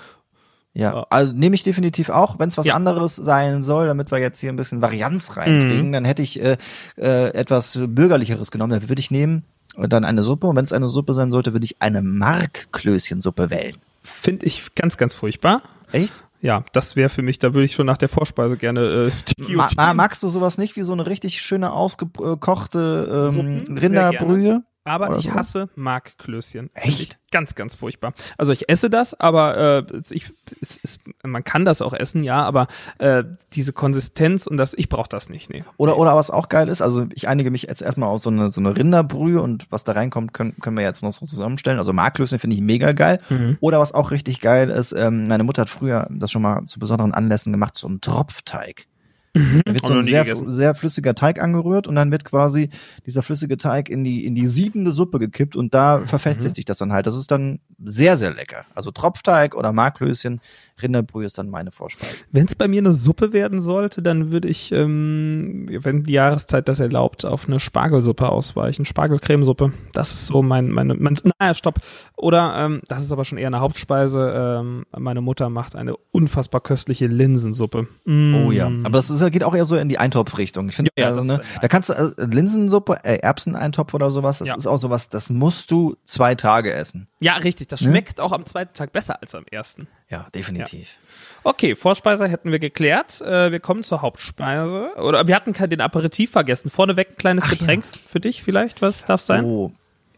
[0.74, 2.76] Ja, also nehme ich definitiv auch, wenn es was ja.
[2.76, 5.94] anderes sein soll, damit wir jetzt hier ein bisschen Varianz reinkriegen, mhm.
[5.94, 6.58] dann hätte ich äh,
[6.98, 8.80] äh, etwas bürgerlicheres genommen.
[8.80, 9.44] Dann würde ich nehmen
[9.76, 10.48] und dann eine Suppe.
[10.48, 13.76] Und wenn es eine Suppe sein sollte, würde ich eine Markklößchensuppe wählen.
[14.04, 15.64] Finde ich ganz, ganz furchtbar.
[15.92, 16.14] Echt?
[16.42, 19.12] Ja, das wäre für mich, da würde ich schon nach der Vorspeise gerne.
[19.40, 24.64] Äh, Ma magst du sowas nicht wie so eine richtig schöne ausgekochte ähm, Rinderbrühe?
[24.90, 25.34] Aber ich so?
[25.34, 26.72] hasse Markklößchen.
[26.74, 27.20] Echt?
[27.32, 28.14] Ganz, ganz furchtbar.
[28.40, 32.44] Also ich esse das, aber äh, ich, es ist, man kann das auch essen, ja,
[32.44, 32.68] aber
[32.98, 35.64] äh, diese Konsistenz und das, ich brauche das nicht, nee.
[35.78, 38.50] Oder, oder was auch geil ist, also ich einige mich jetzt erstmal auf so eine,
[38.50, 41.78] so eine Rinderbrühe und was da reinkommt, können, können wir jetzt noch so zusammenstellen.
[41.78, 43.20] Also Markklößchen finde ich mega geil.
[43.30, 43.58] Mhm.
[43.60, 46.80] Oder was auch richtig geil ist, ähm, meine Mutter hat früher das schon mal zu
[46.80, 48.88] besonderen Anlässen gemacht, so ein Tropfteig.
[49.34, 49.62] Mhm.
[49.66, 52.70] Da wird so ein sehr, sehr flüssiger Teig angerührt und dann wird quasi
[53.06, 56.56] dieser flüssige Teig in die, in die siedende Suppe gekippt und da verfestigt mhm.
[56.56, 57.08] sich das dann halt.
[57.08, 58.66] Das ist dann sehr, sehr lecker.
[58.74, 60.42] Also Tropfteig oder Marklöschen
[60.82, 62.24] Rinderbrühe ist dann meine Vorspeise.
[62.32, 66.68] Wenn es bei mir eine Suppe werden sollte, dann würde ich, ähm, wenn die Jahreszeit
[66.68, 68.86] das erlaubt, auf eine Spargelsuppe ausweichen.
[68.86, 69.74] Spargelcremesuppe.
[69.94, 71.80] Das ist so mein, meine, mein, naja, stopp.
[72.16, 74.60] Oder, ähm, das ist aber schon eher eine Hauptspeise.
[74.62, 77.88] Ähm, meine Mutter macht eine unfassbar köstliche Linsensuppe.
[78.06, 78.36] Mm.
[78.36, 78.68] Oh ja.
[78.68, 80.70] Aber das ist, geht auch eher so in die Eintopfrichtung.
[80.70, 84.50] Ich finde, ja, also, ne, da kannst du äh, Linsensuppe, äh, Erbseneintopf oder sowas, das
[84.50, 84.56] ja.
[84.56, 87.08] ist auch sowas, das musst du zwei Tage essen.
[87.20, 87.68] Ja, richtig.
[87.68, 87.90] Das ne?
[87.90, 89.88] schmeckt auch am zweiten Tag besser als am ersten.
[90.10, 90.88] Ja, definitiv.
[90.88, 91.52] Ja.
[91.52, 93.22] Okay, Vorspeise hätten wir geklärt.
[93.22, 94.96] Äh, wir kommen zur Hauptspeise.
[94.98, 96.70] Oder wir hatten den Aperitif vergessen.
[96.70, 98.82] Vorneweg ein kleines Ach, Getränk für dich vielleicht.
[98.82, 99.46] Was darf sein?
[99.46, 99.72] Oh,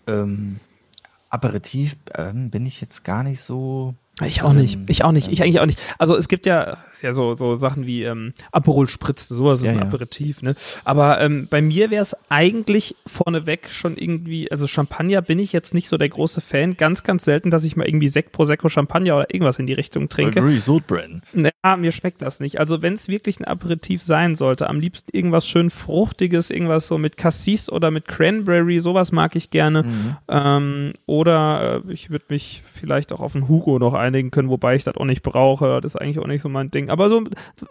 [0.07, 0.59] ähm,
[1.29, 3.95] Aperitif ähm, bin ich jetzt gar nicht so
[4.27, 4.79] ich auch nicht.
[4.87, 5.27] Ich auch nicht.
[5.29, 5.81] Ich eigentlich auch nicht.
[5.97, 9.71] Also es gibt ja, ja so, so Sachen wie ähm, Aperol Spritz, sowas ist ja,
[9.71, 10.55] ein Aperitif, ne?
[10.83, 15.73] Aber ähm, bei mir wäre es eigentlich vorneweg schon irgendwie, also Champagner bin ich jetzt
[15.73, 16.77] nicht so der große Fan.
[16.77, 20.09] Ganz, ganz selten, dass ich mal irgendwie Sekt Prosecco Champagner oder irgendwas in die Richtung
[20.09, 20.59] trinke.
[20.59, 21.21] Sodbrennen.
[21.33, 22.59] Ja, mir schmeckt das nicht.
[22.59, 26.97] Also wenn es wirklich ein Aperitif sein sollte, am liebsten irgendwas schön Fruchtiges, irgendwas so
[26.97, 29.83] mit Cassis oder mit Cranberry, sowas mag ich gerne.
[29.83, 30.17] Mhm.
[30.27, 34.49] Ähm, oder äh, ich würde mich vielleicht auch auf einen Hugo noch ein einigen können,
[34.49, 35.81] wobei ich das auch nicht brauche.
[35.81, 36.89] Das ist eigentlich auch nicht so mein Ding.
[36.89, 37.23] Aber so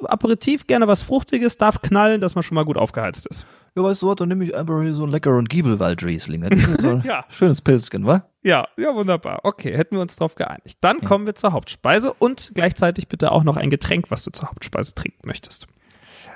[0.05, 3.47] Aperitif gerne was Fruchtiges, darf knallen, dass man schon mal gut aufgeheizt ist.
[3.77, 6.49] Ja, weißt du was, dann nehme ich einfach hier so einen leckeren Giebelwald-Riesling.
[6.81, 7.25] So ja.
[7.29, 8.25] Schönes Pilzchen, wa?
[8.43, 9.41] Ja, ja, wunderbar.
[9.45, 10.79] Okay, hätten wir uns darauf geeinigt.
[10.81, 11.07] Dann ja.
[11.07, 14.95] kommen wir zur Hauptspeise und gleichzeitig bitte auch noch ein Getränk, was du zur Hauptspeise
[14.95, 15.69] trinken möchtest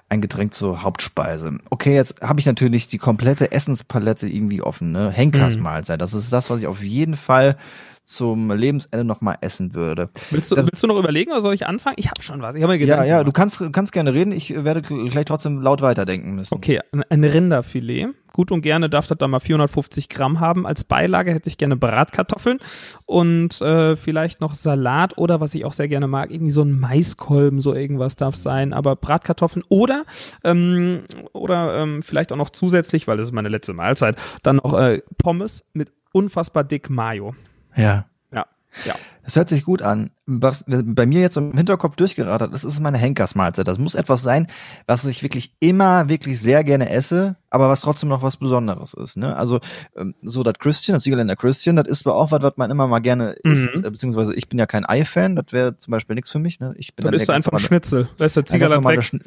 [0.09, 1.59] ein Getränk zur Hauptspeise.
[1.71, 5.11] Okay, jetzt habe ich natürlich die komplette Essenspalette irgendwie offen, ne?
[5.11, 6.01] Henkersmahlzeit.
[6.01, 7.57] Das ist das, was ich auf jeden Fall
[8.05, 10.11] zum Lebensende noch mal essen würde.
[10.31, 11.97] Willst du, das, willst du noch überlegen oder soll ich anfangen?
[11.99, 12.55] Ich habe schon was.
[12.55, 13.01] Ich habe mir gedacht.
[13.01, 14.33] Ja, ja, du kannst, kannst gerne reden.
[14.33, 16.55] Ich werde gleich trotzdem laut weiterdenken müssen.
[16.55, 18.09] Okay, ein Rinderfilet.
[18.35, 20.67] Gut und gerne darf das da mal 450 Gramm haben.
[20.67, 22.59] Als Beilage hätte ich gerne Bratkartoffeln
[23.07, 26.79] und äh, vielleicht noch Salat oder was ich auch sehr gerne mag, irgendwie so ein
[26.79, 28.73] Maiskolben, so irgendwas darf sein.
[28.73, 30.03] Aber Bratkartoffeln oder
[30.43, 34.75] ähm, oder ähm, vielleicht auch noch zusätzlich, weil das ist meine letzte Mahlzeit, dann noch
[34.75, 37.37] äh, Pommes mit unfassbar dick Mayo.
[37.77, 38.07] Ja.
[38.33, 38.47] Ja.
[38.85, 38.95] Ja.
[39.25, 40.11] Das hört sich gut an.
[40.27, 43.67] Was bei mir jetzt im Hinterkopf durchgerattert ist, ist meine Henkersmahlzeit.
[43.67, 44.49] Das muss etwas sein,
[44.87, 49.17] was ich wirklich immer wirklich sehr gerne esse, aber was trotzdem noch was Besonderes ist.
[49.17, 49.35] Ne?
[49.35, 49.61] Also
[49.97, 52.87] ähm, so das Christian, das Siegerländer Christian, das ist zwar auch was, was man immer
[52.87, 53.53] mal gerne mhm.
[53.53, 56.61] isst, äh, beziehungsweise ich bin ja kein Ei-Fan, das wäre zum Beispiel nichts für mich.
[56.61, 56.75] Ne?
[56.77, 58.09] Ich bin dann isst du einfach ein Schnitzel.
[58.19, 59.03] Weißt du, Ziegerland weg.
[59.03, 59.21] Schn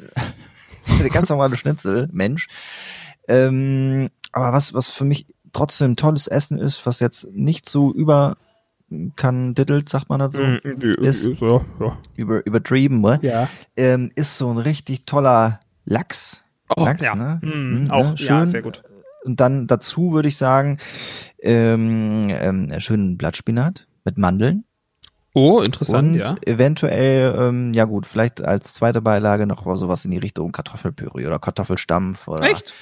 [1.00, 2.46] der ganz normale Schnitzel, Mensch.
[3.26, 8.36] Ähm, aber was, was für mich trotzdem tolles Essen ist, was jetzt nicht so über
[9.16, 10.58] kann diddelt, sagt man das so, mm,
[11.02, 11.98] ist so, ja.
[12.16, 13.18] über, übertrieben, ne?
[13.22, 13.48] ja.
[13.76, 16.44] ähm, ist so ein richtig toller Lachs.
[16.74, 17.14] Oh, Lachs, ja.
[17.14, 17.40] ne?
[17.42, 18.18] Mm, mm, auch, ne?
[18.18, 18.26] Schön.
[18.26, 18.82] Ja, sehr gut.
[19.24, 20.78] Und dann dazu würde ich sagen,
[21.40, 24.64] ähm, ähm, schönen Blattspinat mit Mandeln.
[25.34, 26.34] Oh, interessant, und ja.
[26.46, 31.38] eventuell, ähm, ja gut, vielleicht als zweite Beilage noch sowas in die Richtung Kartoffelpüree oder
[31.38, 32.74] Kartoffelstampf oder Echt?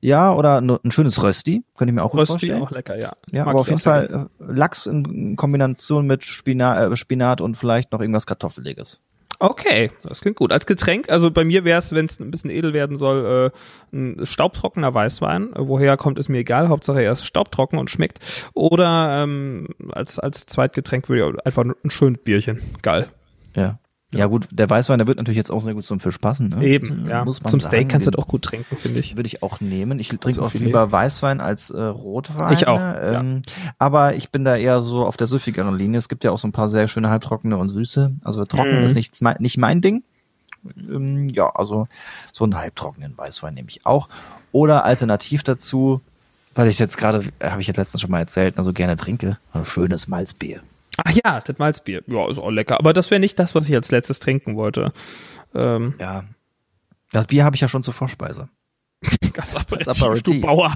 [0.00, 2.62] Ja, oder ein schönes Rösti, könnte ich mir auch Rösti vorstellen.
[2.62, 3.12] auch lecker, ja.
[3.30, 7.56] Ja, Mag aber auf jeden Fall äh, Lachs in Kombination mit Spinat, äh, Spinat und
[7.56, 9.00] vielleicht noch irgendwas Kartoffeliges.
[9.42, 10.52] Okay, das klingt gut.
[10.52, 13.52] Als Getränk, also bei mir wäre es, wenn es ein bisschen edel werden soll,
[13.92, 15.50] äh, ein staubtrockener Weißwein.
[15.56, 16.68] Woher kommt, ist mir egal.
[16.68, 18.50] Hauptsache er ist staubtrocken und schmeckt.
[18.52, 22.60] Oder ähm, als, als Zweitgetränk würde ich einfach ein schönes Bierchen.
[22.82, 23.08] Geil.
[23.54, 23.78] Ja.
[24.12, 24.26] Ja.
[24.26, 26.48] gut, der Weißwein, der wird natürlich jetzt auch sehr gut zum Fisch passen.
[26.48, 26.64] Ne?
[26.64, 27.24] Eben, ja.
[27.24, 27.70] Muss man zum sagen.
[27.70, 29.16] Steak kannst du das auch gut trinken, finde ich.
[29.16, 30.00] Würde ich auch nehmen.
[30.00, 32.52] Ich trinke auch lieber Weißwein als äh, Rotwein.
[32.52, 33.72] Ich auch, ähm, ja.
[33.78, 35.98] Aber ich bin da eher so auf der süffigeren Linie.
[35.98, 38.12] Es gibt ja auch so ein paar sehr schöne halbtrockene und süße.
[38.24, 38.84] Also trocken mhm.
[38.84, 40.02] ist nicht, nicht mein Ding.
[40.76, 41.86] Ähm, ja, also
[42.32, 44.08] so einen halbtrockenen Weißwein nehme ich auch.
[44.52, 46.00] Oder alternativ dazu,
[46.54, 49.64] weil ich jetzt gerade, habe ich jetzt letztens schon mal erzählt, also gerne trinke, ein
[49.64, 50.62] schönes Malzbier.
[51.04, 52.02] Ach ja, das Malzbier.
[52.06, 52.78] Ja, ist auch lecker.
[52.78, 54.92] Aber das wäre nicht das, was ich als letztes trinken wollte.
[55.54, 55.94] Ähm.
[55.98, 56.24] Ja.
[57.12, 58.48] Das Bier habe ich ja schon zur Vorspeise.
[59.32, 60.74] Ganz aperitiv, du Bauer.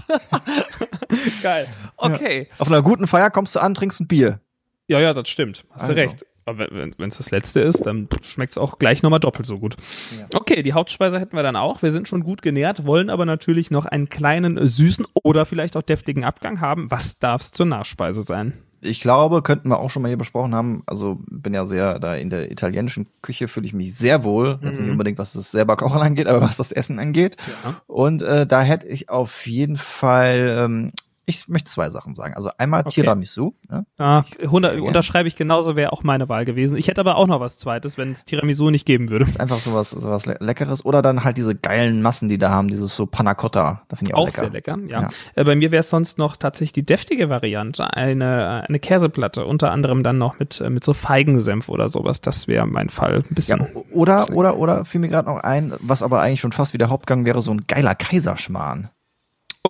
[1.43, 1.69] Geil.
[1.97, 2.49] Okay.
[2.51, 2.57] Ja.
[2.59, 4.41] Auf einer guten Feier kommst du an, trinkst ein Bier.
[4.87, 5.65] Ja, ja, das stimmt.
[5.71, 5.95] Hast also.
[5.95, 6.25] du recht.
[6.47, 9.77] Aber wenn es das letzte ist, dann schmeckt es auch gleich nochmal doppelt so gut.
[10.19, 10.27] Ja.
[10.35, 11.83] Okay, die Hauptspeise hätten wir dann auch.
[11.83, 15.83] Wir sind schon gut genährt, wollen aber natürlich noch einen kleinen süßen oder vielleicht auch
[15.83, 16.91] deftigen Abgang haben.
[16.91, 18.53] Was darf es zur Nachspeise sein?
[18.85, 20.83] Ich glaube, könnten wir auch schon mal hier besprochen haben.
[20.87, 24.57] Also bin ja sehr da in der italienischen Küche fühle ich mich sehr wohl.
[24.57, 24.67] Mhm.
[24.67, 27.37] Jetzt nicht unbedingt was das selber Kochen angeht, aber was das Essen angeht.
[27.65, 27.81] Ja.
[27.87, 30.93] Und äh, da hätte ich auf jeden Fall ähm,
[31.27, 32.35] ich möchte zwei Sachen sagen.
[32.35, 33.03] Also einmal okay.
[33.03, 33.53] Tiramisu.
[33.69, 33.87] Ne?
[33.99, 36.77] Ah, 100, unterschreibe ich genauso, wäre auch meine Wahl gewesen.
[36.77, 39.25] Ich hätte aber auch noch was Zweites, wenn es Tiramisu nicht geben würde.
[39.25, 40.85] Das ist einfach sowas, sowas Leckeres.
[40.85, 43.83] Oder dann halt diese geilen Massen, die da haben, dieses so Panna Cotta.
[43.89, 44.41] Da finde ich auch, auch lecker.
[44.41, 45.03] sehr lecker, ja.
[45.03, 45.09] ja.
[45.35, 47.95] Äh, bei mir wäre es sonst noch tatsächlich die deftige Variante.
[47.95, 52.21] Eine, eine Käseplatte, unter anderem dann noch mit, äh, mit so Feigensenf oder sowas.
[52.21, 53.25] Das wäre mein Fall.
[53.29, 53.61] Ein bisschen.
[53.61, 56.79] Ja, oder, oder, oder fiel mir gerade noch ein, was aber eigentlich schon fast wie
[56.79, 58.91] der Hauptgang wäre, so ein geiler Kaiserschmarrn.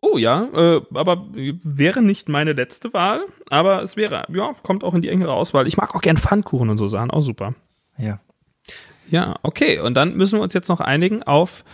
[0.04, 4.92] Oh ja, äh, aber wäre nicht meine letzte Wahl, aber es wäre, ja, kommt auch
[4.92, 5.66] in die engere Auswahl.
[5.66, 7.54] Ich mag auch gern Pfannkuchen und so Sachen, auch super.
[7.96, 8.20] Ja.
[9.08, 9.80] Ja, okay.
[9.80, 11.64] Und dann müssen wir uns jetzt noch einigen auf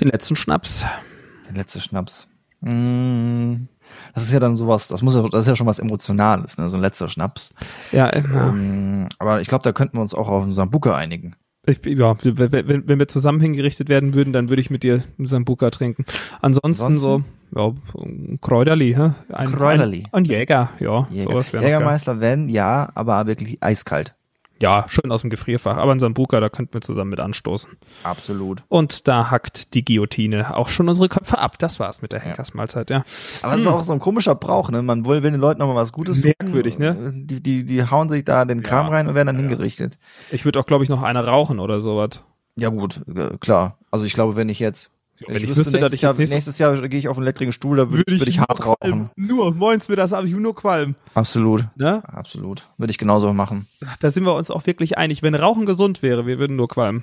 [0.00, 0.84] den letzten Schnaps.
[1.48, 2.26] Den letzten Schnaps.
[2.60, 3.68] Mmh.
[4.14, 6.68] Das ist ja dann sowas, das muss ja, das ist ja schon was Emotionales, ne?
[6.68, 7.54] so ein letzter Schnaps.
[7.92, 8.48] Ja, ja.
[8.48, 11.36] Ähm, aber ich glaube, da könnten wir uns auch auf einen Sambuka einigen.
[11.66, 15.70] Ich, ja, wenn, wenn wir zusammen hingerichtet werden würden, dann würde ich mit dir Sambuka
[15.70, 16.04] trinken.
[16.40, 17.24] Ansonsten, Ansonsten?
[17.52, 19.12] so, ja, Kräuterli, hä?
[19.32, 20.04] Ein, Kräuterli.
[20.12, 21.06] Ein, ein Jäger, ja.
[21.10, 21.24] Jäger.
[21.24, 24.15] Sowas Jägermeister, wenn, ja, aber wirklich eiskalt.
[24.60, 25.76] Ja, schön aus dem Gefrierfach.
[25.76, 27.72] Aber ein Sambuka, da könnten wir zusammen mit anstoßen.
[28.04, 28.62] Absolut.
[28.68, 31.58] Und da hackt die Guillotine auch schon unsere Köpfe ab.
[31.58, 33.04] Das war's mit der Henkersmahlzeit, ja.
[33.42, 33.66] Aber es hm.
[33.66, 34.82] ist auch so ein komischer Brauch, ne?
[34.82, 37.12] Man will, will den Leuten nochmal was Gutes Merkwürdig, ne?
[37.14, 39.42] Die, die, die hauen sich da den Kram ja, rein und werden dann ja.
[39.42, 39.98] hingerichtet.
[40.30, 42.22] Ich würde auch, glaube ich, noch eine rauchen oder sowas.
[42.58, 43.78] Ja, gut, äh, klar.
[43.90, 44.90] Also ich glaube, wenn ich jetzt
[45.26, 47.76] wenn ich, ich wüsste, dass ich Jahr, nächstes Jahr gehe ich auf einen elektrischen Stuhl,
[47.76, 49.10] da würde würd ich, ich hart rauchen.
[49.16, 50.94] Nur, moins mir das habe ich nur Qualm.
[51.14, 51.66] Absolut.
[51.76, 52.02] Ne?
[52.06, 52.64] Absolut.
[52.78, 53.66] Würde ich genauso machen.
[54.00, 55.22] Da sind wir uns auch wirklich einig.
[55.22, 57.02] Wenn Rauchen gesund wäre, wir würden nur qualmen.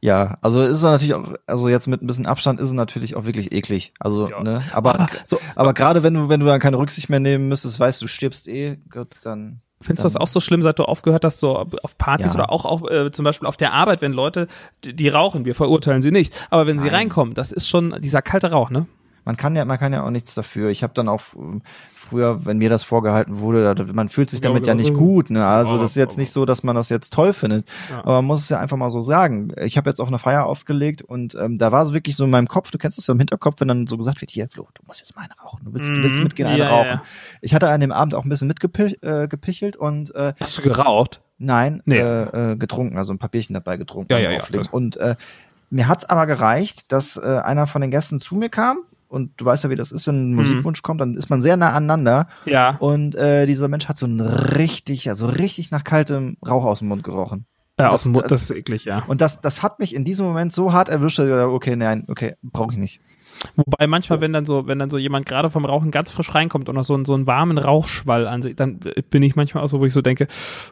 [0.00, 3.16] Ja, also ist es natürlich auch, also jetzt mit ein bisschen Abstand ist es natürlich
[3.16, 3.92] auch wirklich eklig.
[3.98, 4.42] Also, ja.
[4.42, 7.80] ne, aber, so, aber gerade wenn du, wenn du dann keine Rücksicht mehr nehmen müsstest,
[7.80, 9.60] weißt du, stirbst eh, Gott, dann.
[9.86, 12.40] Findest du das auch so schlimm, seit du aufgehört hast, so auf Partys ja.
[12.40, 14.48] oder auch, auch äh, zum Beispiel auf der Arbeit, wenn Leute,
[14.84, 18.22] die, die, rauchen, wir verurteilen sie nicht, aber wenn sie reinkommen, das ist schon dieser
[18.22, 18.86] kalte Rauch, ne?
[19.26, 20.70] Man kann ja, man kann ja auch nichts dafür.
[20.70, 21.20] Ich habe dann auch
[21.94, 25.30] früher, wenn mir das vorgehalten wurde, man fühlt sich damit ja, ja nicht gut.
[25.30, 25.44] Ne?
[25.44, 27.68] Also das ist jetzt nicht so, dass man das jetzt toll findet.
[27.90, 27.98] Ja.
[27.98, 29.52] Aber man muss es ja einfach mal so sagen.
[29.60, 32.30] Ich habe jetzt auf eine Feier aufgelegt und ähm, da war es wirklich so in
[32.30, 34.68] meinem Kopf, du kennst es ja im Hinterkopf, wenn dann so gesagt wird, hier, Flo,
[34.74, 35.64] du musst jetzt mal eine rauchen.
[35.64, 35.96] Du willst, mhm.
[35.96, 36.24] du willst mhm.
[36.24, 37.00] mitgehen, eine ja, rauchen.
[37.40, 41.20] Ich hatte an dem Abend auch ein bisschen mitgepichelt äh, und äh, Hast du geraucht?
[41.38, 41.98] Nein, nee.
[41.98, 44.12] äh, äh, getrunken, also ein paar Bierchen dabei getrunken.
[44.12, 44.42] Ja, ja, ja.
[44.70, 45.16] Und äh,
[45.68, 48.78] mir hat's aber gereicht, dass äh, einer von den Gästen zu mir kam
[49.08, 50.36] und du weißt ja, wie das ist, wenn ein mhm.
[50.36, 52.28] Musikwunsch kommt, dann ist man sehr nah aneinander.
[52.44, 52.76] Ja.
[52.78, 56.88] Und äh, dieser Mensch hat so ein richtig, also richtig nach kaltem Rauch aus dem
[56.88, 57.46] Mund gerochen.
[57.78, 59.04] Ja, aus dem Mund, das ist eklig, ja.
[59.06, 62.72] Und das, das hat mich in diesem Moment so hart erwischt, okay, nein, okay, brauche
[62.72, 63.00] ich nicht.
[63.56, 66.68] Wobei manchmal, wenn dann so, wenn dann so jemand gerade vom Rauchen ganz frisch reinkommt
[66.68, 69.68] und noch so, einen, so einen warmen Rauchschwall an sich, dann bin ich manchmal auch
[69.68, 70.26] so, wo ich so denke,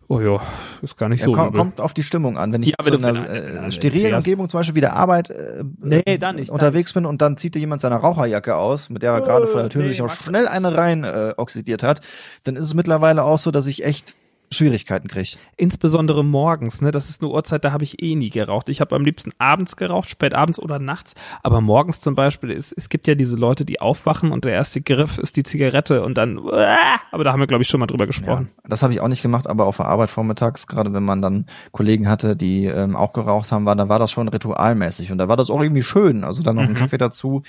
[0.09, 0.41] oh ja,
[0.83, 1.33] ist gar nicht ja, so.
[1.33, 2.53] Kommt, kommt auf die Stimmung an.
[2.53, 5.65] Wenn ich ja, so in einer äh, sterilen Umgebung, zum Beispiel wie der Arbeit, äh,
[5.81, 9.03] nee, dann nicht, unterwegs dann bin und dann zieht dir jemand seine Raucherjacke aus, mit
[9.03, 12.01] der er gerade vor der Tür sich auch schnell eine rein äh, oxidiert hat,
[12.45, 14.15] dann ist es mittlerweile auch so, dass ich echt
[14.51, 15.37] Schwierigkeiten kriege.
[15.57, 16.91] Insbesondere morgens, ne?
[16.91, 18.69] Das ist eine Uhrzeit, da habe ich eh nie geraucht.
[18.69, 21.15] Ich habe am liebsten abends geraucht, spät abends oder nachts.
[21.43, 24.81] Aber morgens zum Beispiel, es, es gibt ja diese Leute, die aufwachen und der erste
[24.81, 28.07] Griff ist die Zigarette und dann, aber da haben wir, glaube ich, schon mal drüber
[28.07, 28.51] gesprochen.
[28.63, 31.23] Ja, das habe ich auch nicht gemacht, aber auf der Arbeit vormittags, gerade wenn man
[31.23, 35.19] dann Kollegen hatte, die ähm, auch geraucht haben, war, da war das schon ritualmäßig und
[35.19, 36.25] da war das auch irgendwie schön.
[36.25, 36.71] Also dann noch mhm.
[36.71, 37.43] ein Kaffee dazu,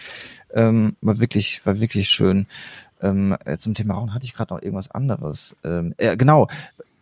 [0.53, 2.47] ähm, war wirklich, war wirklich schön.
[3.05, 5.55] Ähm, zum Thema Rauchen hatte ich gerade noch irgendwas anderes.
[5.63, 6.47] Ähm, äh, genau,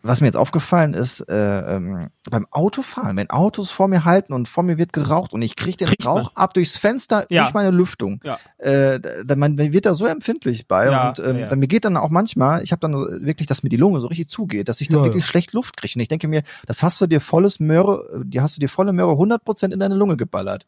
[0.03, 4.49] was mir jetzt aufgefallen ist, äh, ähm, beim Autofahren, wenn Autos vor mir halten und
[4.49, 6.43] vor mir wird geraucht und ich kriege den Kriegt Rauch man.
[6.43, 7.43] ab durchs Fenster ja.
[7.43, 8.37] durch meine Lüftung, ja.
[8.57, 11.55] äh, da, man wird da so empfindlich bei ja, und ähm, ja.
[11.55, 12.93] mir geht dann auch manchmal, ich habe dann
[13.25, 15.93] wirklich, dass mir die Lunge so richtig zugeht, dass ich dann wirklich schlecht Luft kriege
[15.95, 18.91] und ich denke mir, das hast du dir volles Möhre, die hast du dir volle
[18.91, 20.65] Möhre 100% in deine Lunge geballert.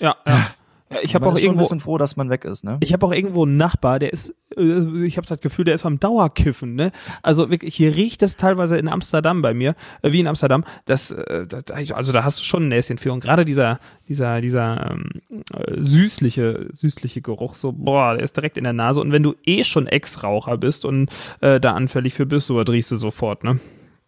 [0.00, 0.46] Ja, ja.
[0.94, 2.76] Ja, ich habe auch irgendwo ein bisschen froh, dass man weg ist, ne?
[2.80, 5.84] Ich habe auch irgendwo einen Nachbar, der ist äh, ich habe das Gefühl, der ist
[5.84, 6.92] am Dauerkiffen, ne?
[7.22, 11.10] Also wirklich hier riecht es teilweise in Amsterdam bei mir, äh, wie in Amsterdam, das,
[11.10, 14.92] äh, das also da hast du schon ein Näschen für und gerade dieser dieser dieser
[14.92, 15.10] ähm,
[15.52, 19.34] äh, süßliche süßliche Geruch so boah, der ist direkt in der Nase und wenn du
[19.44, 23.58] eh schon Ex-Raucher bist und äh, da anfällig für bist, so riechst du sofort, ne?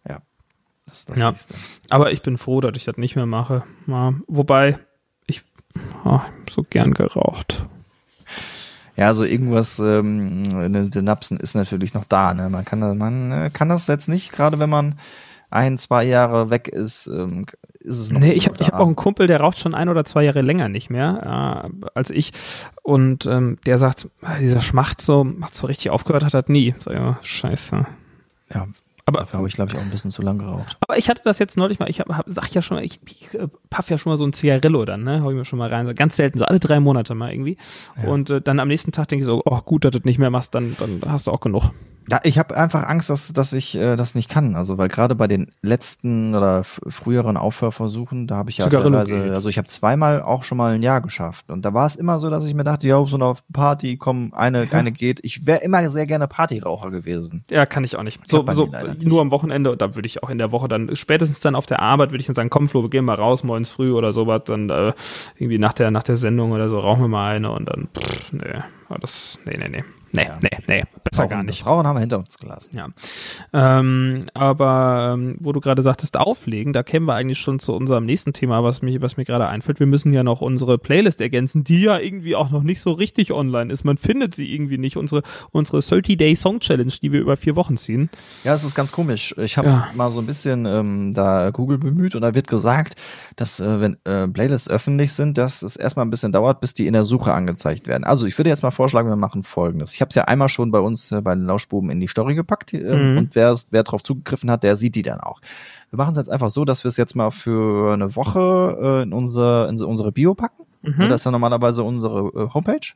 [0.07, 0.21] Ja.
[0.85, 1.33] Das, das ja.
[1.89, 3.63] Aber ich bin froh, dass ich das nicht mehr mache.
[3.87, 4.79] Ja, wobei
[6.05, 7.65] Oh, so gern geraucht.
[8.95, 12.33] Ja, also irgendwas ähm, in den Synapsen ist natürlich noch da.
[12.33, 12.49] Ne?
[12.49, 14.99] Man kann, man äh, kann das jetzt nicht, gerade wenn man
[15.49, 17.45] ein, zwei Jahre weg ist, ähm,
[17.79, 18.19] ist es noch.
[18.19, 20.67] Nee, ich habe hab auch einen Kumpel, der raucht schon ein oder zwei Jahre länger
[20.67, 22.31] nicht mehr äh, als ich.
[22.83, 24.09] Und ähm, der sagt,
[24.41, 26.73] dieser Schmacht so, macht so richtig aufgehört hat, hat nie.
[26.79, 27.85] Sag ich, oh, scheiße.
[28.53, 28.67] Ja,
[29.07, 30.75] aber habe ich, glaube ich, auch ein bisschen zu lang geraucht.
[30.81, 33.47] Aber ich hatte das jetzt neulich mal, ich hab, sag ja schon, ich, ich äh,
[33.69, 35.21] paff ja schon mal so ein Zigarillo dann, ne?
[35.21, 35.95] Hau ich mir schon mal rein.
[35.95, 37.55] Ganz selten, so alle drei Monate mal irgendwie.
[37.95, 38.09] Ja.
[38.09, 40.19] Und äh, dann am nächsten Tag denke ich so, oh gut, dass du das nicht
[40.19, 41.71] mehr machst, dann, dann hast du auch genug.
[42.09, 44.55] Ja, ich habe einfach Angst, dass, dass ich äh, das nicht kann.
[44.55, 49.49] Also weil gerade bei den letzten oder früheren Aufhörversuchen, da habe ich ja teilweise, also
[49.49, 51.49] ich habe zweimal auch schon mal ein Jahr geschafft.
[51.49, 53.97] Und da war es immer so, dass ich mir dachte, ja, auf so einer Party,
[53.97, 55.19] komm, eine, eine geht.
[55.23, 57.43] Ich wäre immer sehr gerne Partyraucher gewesen.
[57.51, 58.19] Ja, kann ich auch nicht.
[58.29, 58.69] So, so
[59.01, 61.81] nur am Wochenende, da würde ich auch in der Woche dann, spätestens dann auf der
[61.81, 64.43] Arbeit, würde ich dann sagen, komm Flo, wir gehen mal raus, morgens früh oder sowas,
[64.45, 64.93] dann äh,
[65.35, 68.31] irgendwie nach der, nach der Sendung oder so, rauchen wir mal eine und dann, pff,
[68.31, 68.61] nee,
[69.01, 69.83] das, nee, nee, nee.
[70.11, 70.37] Nee, ja.
[70.41, 71.61] nee, nee, besser Frauen, gar nicht.
[71.61, 72.77] Frauen haben wir hinter uns gelassen.
[72.77, 72.87] Ja.
[73.53, 78.05] Ähm, aber ähm, wo du gerade sagtest, auflegen, da kämen wir eigentlich schon zu unserem
[78.05, 79.79] nächsten Thema, was, mich, was mir gerade einfällt.
[79.79, 83.33] Wir müssen ja noch unsere Playlist ergänzen, die ja irgendwie auch noch nicht so richtig
[83.33, 83.83] online ist.
[83.83, 84.97] Man findet sie irgendwie nicht.
[84.97, 88.09] Unsere, unsere 30-Day Song Challenge, die wir über vier Wochen ziehen.
[88.43, 89.35] Ja, es ist ganz komisch.
[89.37, 89.87] Ich habe ja.
[89.95, 92.95] mal so ein bisschen ähm, da Google bemüht und da wird gesagt,
[93.35, 96.87] dass äh, wenn äh, Playlists öffentlich sind, dass es erstmal ein bisschen dauert, bis die
[96.87, 98.03] in der Suche angezeigt werden.
[98.03, 99.96] Also ich würde jetzt mal vorschlagen, wir machen folgendes.
[99.97, 102.35] Ich habe es ja einmal schon bei uns äh, bei den Lauschbuben in die Story
[102.35, 103.17] gepackt äh, mhm.
[103.17, 105.41] und wer, wer drauf zugegriffen hat, der sieht die dann auch.
[105.89, 109.03] Wir machen es jetzt einfach so, dass wir es jetzt mal für eine Woche äh,
[109.03, 110.65] in, unser, in unsere Bio packen.
[110.83, 111.09] Mhm.
[111.09, 112.93] Das ist ja normalerweise unsere äh, Homepage.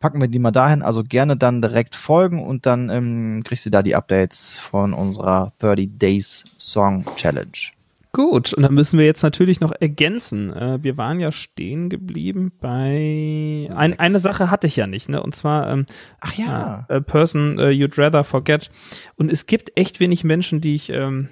[0.00, 3.70] Packen wir die mal dahin, also gerne dann direkt folgen und dann ähm, kriegst du
[3.70, 7.70] da die Updates von unserer 30 Days Song Challenge.
[8.14, 10.52] Gut, und dann müssen wir jetzt natürlich noch ergänzen.
[10.52, 15.22] Äh, wir waren ja stehen geblieben bei ein, eine Sache hatte ich ja nicht, ne?
[15.22, 15.86] Und zwar ähm,
[16.20, 18.70] ach ja, äh, a person uh, you'd rather forget.
[19.16, 21.30] Und es gibt echt wenig Menschen, die ich ähm,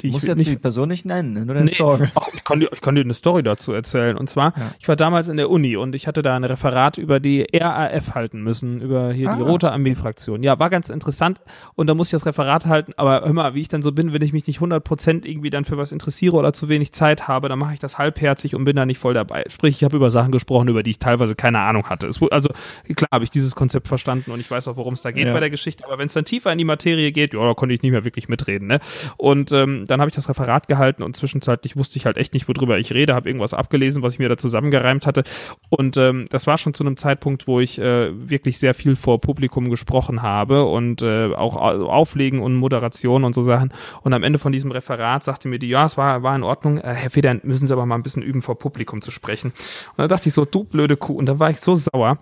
[0.00, 2.10] die Muss jetzt nicht, die Person nicht nennen, nur deine nee, Sorge.
[2.14, 4.16] Ach, ich, kann dir, ich kann dir eine Story dazu erzählen.
[4.16, 4.72] Und zwar, ja.
[4.80, 8.14] ich war damals in der Uni und ich hatte da ein Referat über die RAF
[8.14, 9.36] halten müssen, über hier ah.
[9.36, 10.42] die Rote Armee-Fraktion.
[10.42, 11.40] Ja, war ganz interessant
[11.74, 14.12] und da muss ich das Referat halten, aber hör mal, wie ich dann so bin,
[14.12, 17.48] wenn ich mich nicht 100% irgendwie dann für was interessiere oder zu wenig Zeit habe,
[17.48, 19.44] dann mache ich das halbherzig und bin da nicht voll dabei.
[19.48, 22.08] Sprich, ich habe über Sachen gesprochen, über die ich teilweise keine Ahnung hatte.
[22.08, 22.50] Es, also
[22.94, 25.32] klar habe ich dieses Konzept verstanden und ich weiß auch, worum es da geht ja.
[25.32, 27.74] bei der Geschichte, aber wenn es dann tiefer in die Materie geht, ja, da konnte
[27.74, 28.66] ich nicht mehr wirklich mitreden.
[28.66, 28.80] Ne?
[29.16, 32.48] Und ähm, dann habe ich das Referat gehalten und zwischenzeitlich wusste ich halt echt nicht,
[32.48, 35.22] worüber ich rede, habe irgendwas abgelesen, was ich mir da zusammengereimt hatte.
[35.68, 39.20] Und ähm, das war schon zu einem Zeitpunkt, wo ich äh, wirklich sehr viel vor
[39.20, 43.72] Publikum gesprochen habe und äh, auch Auflegen und Moderation und so Sachen.
[44.02, 46.78] Und am Ende von diesem Referat sagte mir die, ja, es war, war in Ordnung,
[46.78, 49.52] äh, Herr Federn, müssen Sie aber mal ein bisschen üben, vor Publikum zu sprechen.
[49.90, 51.14] Und da dachte ich so, du blöde Kuh.
[51.14, 52.18] Und da war ich so sauer.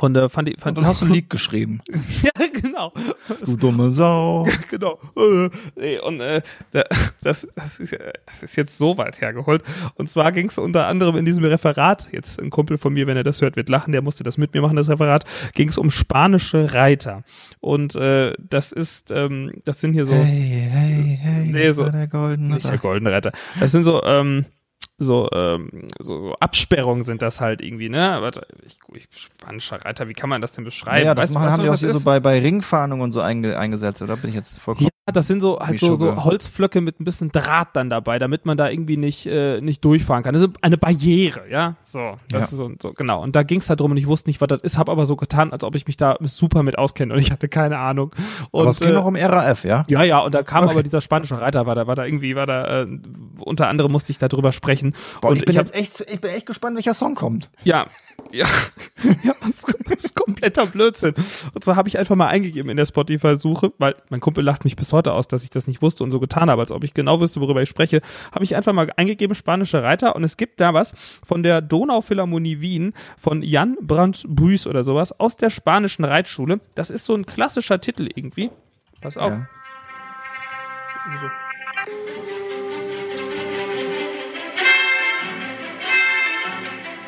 [0.00, 1.80] Und äh, fand ich, fand und dann hast du ein Lied geschrieben.
[2.22, 2.92] ja, genau.
[3.44, 4.46] Du dumme Sau.
[4.70, 4.98] genau.
[5.14, 6.40] Und äh,
[7.20, 9.62] das, das, ist, das ist jetzt so weit hergeholt.
[9.96, 13.16] Und zwar ging es unter anderem in diesem Referat, jetzt ein Kumpel von mir, wenn
[13.16, 15.78] er das hört, wird lachen, der musste das mit mir machen, das Referat, ging es
[15.78, 17.24] um spanische Reiter.
[17.58, 20.14] Und äh, das ist, ähm, das sind hier so.
[20.14, 23.32] Hey, hey, hey, nee, so, der goldene Nicht der goldene Reiter.
[23.58, 24.44] Das sind so, ähm,
[24.98, 28.18] so, ähm, so, so Absperrungen sind das halt irgendwie, ne?
[28.20, 31.06] Warte, ich, ich, spanischer Reiter, wie kann man das denn beschreiben?
[31.06, 34.02] Ja, das weißt, machen, haben die auch so bei, bei Ringfahndungen und so einge, eingesetzt,
[34.02, 34.87] oder bin ich jetzt vollkommen?
[35.12, 38.56] Das sind so halt so, so Holzflöcke mit ein bisschen Draht dann dabei, damit man
[38.56, 40.34] da irgendwie nicht, äh, nicht durchfahren kann.
[40.34, 41.76] Das ist eine Barriere, ja?
[41.84, 42.38] So, das ja.
[42.38, 43.22] ist so, so, genau.
[43.22, 45.06] Und da ging es halt drum und ich wusste nicht, was das ist, habe aber
[45.06, 48.14] so getan, als ob ich mich da super mit auskenne und ich hatte keine Ahnung.
[48.50, 49.84] Und, aber es ging äh, noch um RAF, ja?
[49.88, 50.72] Ja, ja, und da kam okay.
[50.72, 52.86] aber dieser spanische Reiter, war da, war da irgendwie, war da, äh,
[53.40, 54.94] unter anderem musste ich da drüber sprechen sprechen.
[55.20, 57.50] Boah, und ich bin ich hab, jetzt echt, ich bin echt gespannt, welcher Song kommt.
[57.64, 57.86] Ja,
[58.30, 58.46] ja,
[59.22, 61.14] ja, das, das ist kompletter Blödsinn.
[61.54, 64.76] Und zwar habe ich einfach mal eingegeben in der Spotify-Suche, weil mein Kumpel lacht mich
[64.76, 66.94] bis heute aus, dass ich das nicht wusste und so getan habe, als ob ich
[66.94, 68.00] genau wüsste, worüber ich spreche.
[68.32, 70.92] Habe ich einfach mal eingegeben spanische Reiter und es gibt da was
[71.24, 76.60] von der Donauphilharmonie Wien von Jan Brandt Buys oder sowas aus der spanischen Reitschule.
[76.74, 78.50] Das ist so ein klassischer Titel irgendwie.
[79.00, 79.30] Pass auf.
[79.30, 79.48] Ja.
[81.20, 81.47] So.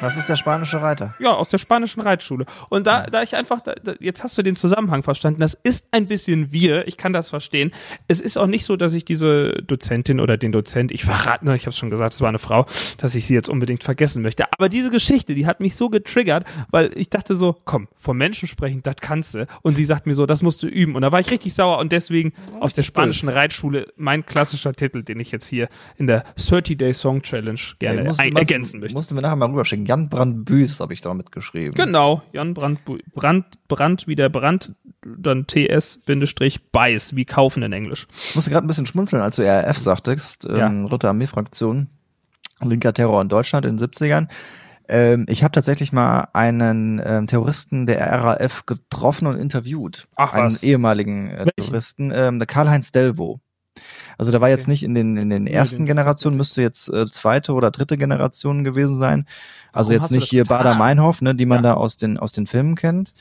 [0.01, 1.15] Das ist der spanische Reiter.
[1.19, 2.47] Ja, aus der spanischen Reitschule.
[2.71, 5.41] Und da, da ich einfach, da, jetzt hast du den Zusammenhang verstanden.
[5.41, 6.89] Das ist ein bisschen wir.
[6.89, 7.73] Ich kann das verstehen.
[8.09, 11.55] Es ist auch nicht so, dass ich diese Dozentin oder den Dozent, ich verrate, ne,
[11.55, 14.47] ich habe schon gesagt, es war eine Frau, dass ich sie jetzt unbedingt vergessen möchte.
[14.53, 18.49] Aber diese Geschichte, die hat mich so getriggert, weil ich dachte so, komm, vom Menschen
[18.49, 19.47] sprechen, das kannst du.
[19.63, 20.95] Und sie sagt mir so, das musst du üben.
[20.95, 25.03] Und da war ich richtig sauer und deswegen aus der spanischen Reitschule mein klassischer Titel,
[25.03, 28.97] den ich jetzt hier in der 30 Day Song Challenge gerne ja, musst, ergänzen möchte.
[28.97, 31.73] Musst du mir nachher mal rüberschicken Jan Brandbüß habe ich da mitgeschrieben.
[31.75, 32.79] Genau, Jan Brand,
[33.13, 34.73] Brand, Brand wie der Brand,
[35.03, 38.07] dann TS-Beiß, wie kaufen in Englisch.
[38.29, 40.69] Ich musste gerade ein bisschen schmunzeln, als du RAF sagtest, ähm, ja.
[40.87, 41.89] Rote Armee-Fraktion,
[42.63, 44.29] linker Terror in Deutschland in den 70ern.
[44.89, 50.07] Ähm, ich habe tatsächlich mal einen ähm, Terroristen der RAF getroffen und interviewt.
[50.15, 50.63] Ach, einen was?
[50.63, 53.41] ehemaligen äh, Terroristen, ähm, der Karl-Heinz Delvo.
[54.19, 57.53] Also der war jetzt nicht in den, in den ersten Generationen, müsste jetzt äh, zweite
[57.55, 59.27] oder dritte Generation gewesen sein.
[59.73, 61.71] Also Warum jetzt nicht hier Bader-Meinhof, ne, die man ja.
[61.71, 63.15] da aus den, aus den Filmen kennt.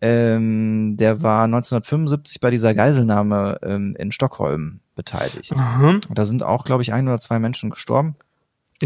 [0.00, 5.56] Ähm, der war 1975 bei dieser Geiselnahme ähm, in Stockholm beteiligt.
[5.56, 6.00] Mhm.
[6.10, 8.14] Da sind auch, glaube ich, ein oder zwei Menschen gestorben.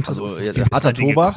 [0.06, 1.36] Also, also harter Tobak.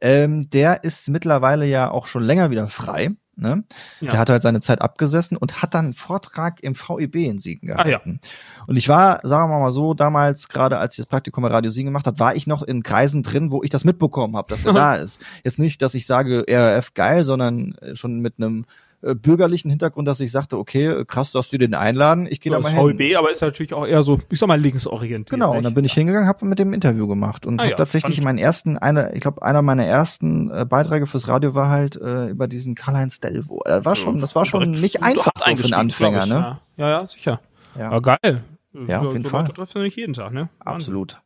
[0.00, 3.10] Ähm, der ist mittlerweile ja auch schon länger wieder frei.
[3.34, 3.64] Ne?
[4.00, 4.10] Ja.
[4.10, 7.68] Der hat halt seine Zeit abgesessen und hat dann einen Vortrag im VEB in Siegen
[7.68, 8.20] gehalten.
[8.22, 8.64] Ah, ja.
[8.66, 11.70] Und ich war, sagen wir mal so, damals, gerade als ich das Praktikum bei Radio
[11.70, 14.66] Siegen gemacht habe, war ich noch in Kreisen drin, wo ich das mitbekommen habe, dass
[14.66, 15.24] er da ist.
[15.44, 18.66] Jetzt nicht, dass ich sage, RF geil, sondern schon mit einem
[19.02, 22.58] äh, bürgerlichen Hintergrund, dass ich sagte, okay, krass, dass du den einladen, ich gehe ja,
[22.58, 22.98] da mal hin.
[22.98, 25.30] VLB, aber ist natürlich auch eher so, ich sag mal, linksorientiert.
[25.30, 25.58] Genau, nicht?
[25.58, 28.16] und dann bin ich hingegangen, habe mit dem Interview gemacht und ah, habe ja, tatsächlich
[28.16, 28.36] spannend.
[28.36, 32.28] meinen ersten, eine, ich glaube, einer meiner ersten äh, Beiträge fürs Radio war halt äh,
[32.28, 33.62] über diesen Karl-Heinz Delvo.
[33.64, 36.60] Das war schon, das war schon nicht einfach so für einen Anfänger, ne?
[36.76, 37.40] Ja, ja, sicher.
[37.76, 38.44] Ja, ja geil.
[38.86, 39.44] Ja, auf jeden so Fall.
[39.44, 40.48] trifft nicht jeden Tag, ne?
[40.60, 41.20] Absolut.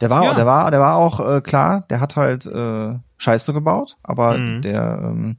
[0.00, 0.34] Der war, ja.
[0.34, 1.84] der war, der war auch äh, klar.
[1.90, 4.62] Der hat halt äh, Scheiße gebaut, aber mhm.
[4.62, 5.36] der ähm,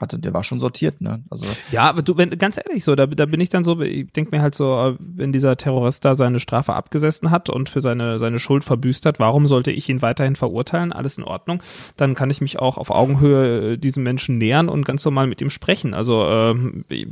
[0.00, 1.22] hatte, der war schon sortiert, ne?
[1.30, 4.12] Also ja, aber du, wenn, ganz ehrlich so, da, da bin ich dann so, ich
[4.12, 8.18] denke mir halt so, wenn dieser Terrorist da seine Strafe abgesessen hat und für seine,
[8.18, 10.92] seine Schuld verbüßt hat, warum sollte ich ihn weiterhin verurteilen?
[10.92, 11.62] Alles in Ordnung.
[11.96, 15.40] Dann kann ich mich auch auf Augenhöhe äh, diesem Menschen nähern und ganz normal mit
[15.40, 15.94] ihm sprechen.
[15.94, 16.54] Also äh,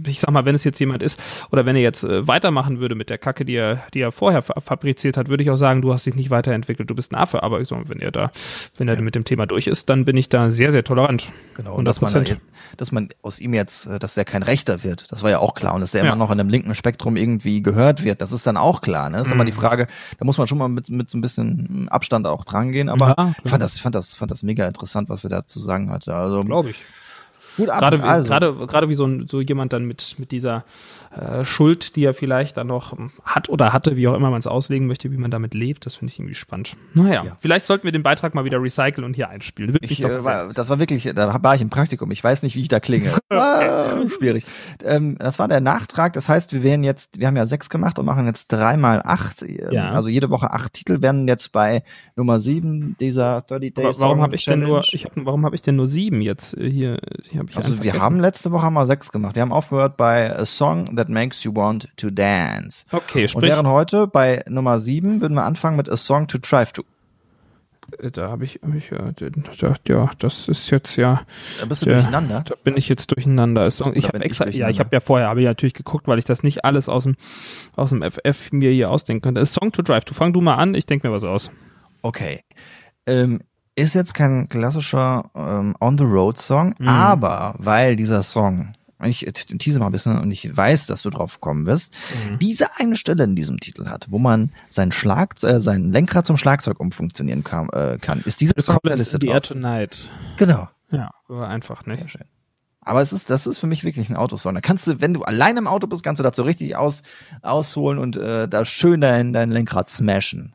[0.06, 1.20] ich sag mal, wenn es jetzt jemand ist
[1.50, 4.42] oder wenn er jetzt äh, weitermachen würde mit der Kacke, die er, die er vorher
[4.42, 7.42] fabriziert hat, würde ich auch sagen, du hast dich nicht weiterentwickelt, du bist ein Affe.
[7.42, 8.30] Aber ich sag, wenn er da,
[8.76, 9.00] wenn er ja.
[9.00, 11.28] mit dem Thema durch ist, dann bin ich da sehr, sehr tolerant.
[11.56, 11.74] Genau.
[11.74, 12.38] Und das Prozent
[12.76, 15.10] dass man aus ihm jetzt, äh, dass der kein Rechter wird.
[15.10, 15.74] Das war ja auch klar.
[15.74, 16.08] Und dass der ja.
[16.08, 19.10] immer noch in einem linken Spektrum irgendwie gehört wird, das ist dann auch klar.
[19.10, 19.18] Ne?
[19.18, 19.40] Das ist mhm.
[19.40, 19.56] immer die mhm.
[19.56, 19.86] Frage,
[20.18, 22.88] da muss man schon mal mit, mit so ein bisschen Abstand auch dran gehen.
[22.88, 25.60] Aber ja, ich fand das, fand das, fand das mega interessant, was er da zu
[25.60, 26.14] sagen hatte.
[26.14, 26.84] Also, Glaube ich.
[27.56, 27.80] Gut ab.
[27.80, 28.28] Gerade, also.
[28.28, 30.64] gerade, gerade wie so, ein, so jemand dann mit, mit dieser
[31.16, 34.46] äh, Schuld, die er vielleicht dann noch hat oder hatte, wie auch immer man es
[34.46, 36.76] auslegen möchte, wie man damit lebt, das finde ich irgendwie spannend.
[36.94, 37.36] Naja, ja.
[37.38, 39.72] vielleicht sollten wir den Beitrag mal wieder recyceln und hier einspielen.
[39.72, 42.10] Wirklich ich, äh, war, das war wirklich, da war ich im Praktikum.
[42.10, 43.12] Ich weiß nicht, wie ich da klinge.
[43.30, 44.44] ah, schwierig.
[44.84, 46.12] Ähm, das war der Nachtrag.
[46.12, 49.42] Das heißt, wir werden jetzt, wir haben ja sechs gemacht und machen jetzt dreimal acht.
[49.42, 49.92] Ähm, ja.
[49.92, 51.82] Also jede Woche acht Titel werden jetzt bei
[52.14, 54.00] Nummer sieben dieser 30 Days.
[54.00, 56.70] Warum habe ich denn nur, ich hab, warum habe ich denn nur sieben jetzt äh,
[56.70, 56.98] hier?
[57.22, 59.34] hier hab ich also wir haben letzte Woche mal sechs gemacht.
[59.34, 62.84] Wir haben aufgehört bei A Song That Makes You Want to Dance.
[62.90, 63.36] Okay, sprich.
[63.36, 66.82] Und während heute bei Nummer 7 würden wir anfangen mit A Song to Drive to.
[67.98, 69.12] Äh, da habe ich, hab ich ja,
[69.86, 71.22] ja, das ist jetzt ja.
[71.60, 72.42] Da bist du der, durcheinander.
[72.46, 73.66] Da bin ich jetzt durcheinander.
[73.66, 76.42] Ich habe extra, ja, ich habe ja vorher, habe ich natürlich geguckt, weil ich das
[76.42, 77.16] nicht alles aus dem,
[77.76, 79.40] aus dem FF mir hier ausdenken könnte.
[79.40, 80.14] A Song to Drive to.
[80.14, 81.50] Fang du mal an, ich denke mir was aus.
[82.02, 82.40] Okay.
[83.06, 83.40] Ähm,
[83.76, 86.88] ist jetzt kein klassischer ähm, On-the-Road-Song, mhm.
[86.88, 88.72] aber weil dieser Song
[89.04, 89.26] ich
[89.58, 91.92] tease mal ein bisschen und ich weiß, dass du drauf kommen wirst,
[92.30, 92.38] mhm.
[92.38, 96.36] diese eine Stelle in diesem Titel hat, wo man sein Schlag, äh, sein Lenkrad zum
[96.36, 98.22] Schlagzeug umfunktionieren kann, äh, kann.
[98.24, 99.40] ist diese Song der Liste drauf?
[99.40, 100.10] Tonight.
[100.36, 100.68] Genau.
[100.90, 101.96] Ja, einfach, ne?
[101.96, 102.24] Sehr schön.
[102.80, 104.54] Aber es ist, das ist für mich wirklich ein Autosong.
[104.54, 107.02] Da kannst du, wenn du allein im Auto bist, kannst du dazu richtig aus,
[107.42, 110.54] ausholen und äh, da schön dein, dein Lenkrad smashen.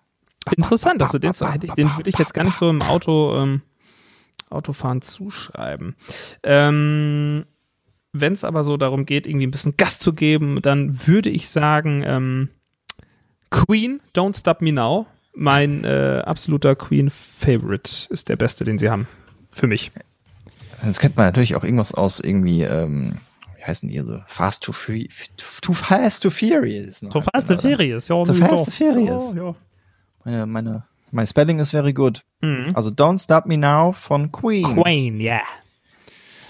[0.55, 2.81] Interessant, dass du den so hätte ich, den würde ich jetzt gar nicht so im
[2.81, 3.61] Auto, ähm,
[4.49, 5.95] Autofahren zuschreiben.
[6.41, 7.45] Ähm,
[8.13, 11.49] wenn es aber so darum geht, irgendwie ein bisschen Gas zu geben, dann würde ich
[11.49, 12.49] sagen, ähm,
[13.49, 15.05] Queen, Don't Stop Me Now.
[15.33, 19.07] Mein äh, absoluter Queen-Favorite ist der beste, den sie haben.
[19.49, 19.91] Für mich.
[20.83, 23.15] Das kennt man natürlich auch irgendwas aus irgendwie, ähm,
[23.57, 24.19] wie heißen die so?
[24.27, 25.07] Fast to, free,
[25.61, 26.99] too Fast to Furious.
[26.99, 28.23] Too Fast to Furious, ja.
[28.23, 29.33] Too Fast to Furious.
[29.33, 29.55] Ja, ja.
[30.25, 32.23] Meine, meine, mein Spelling ist very good.
[32.41, 32.71] Mhm.
[32.73, 34.63] Also Don't Stop Me Now von Queen.
[34.75, 35.35] Queen, ja.
[35.35, 35.41] Yeah.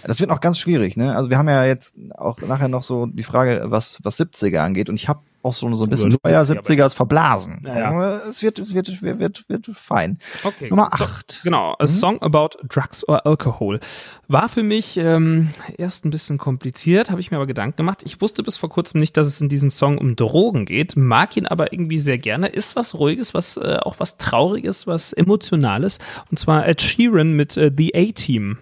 [0.03, 1.15] Das wird noch ganz schwierig, ne?
[1.15, 4.89] Also wir haben ja jetzt auch nachher noch so die Frage, was, was 70er angeht.
[4.89, 7.63] Und ich habe auch so, so ein bisschen Feuer 70er ist verblasen.
[7.65, 10.19] Ja, also es wird, es wird, wird, wird, wird fein.
[10.43, 10.69] Okay.
[10.69, 11.31] Nummer 8.
[11.31, 11.87] So, genau, A mhm.
[11.87, 13.79] Song About Drugs or Alcohol.
[14.27, 18.03] War für mich ähm, erst ein bisschen kompliziert, habe ich mir aber Gedanken gemacht.
[18.05, 21.35] Ich wusste bis vor kurzem nicht, dass es in diesem Song um Drogen geht, mag
[21.35, 22.47] ihn aber irgendwie sehr gerne.
[22.47, 25.97] Ist was Ruhiges, was äh, auch was Trauriges, was Emotionales.
[26.29, 28.57] Und zwar Ed Sheeran mit äh, The A-Team.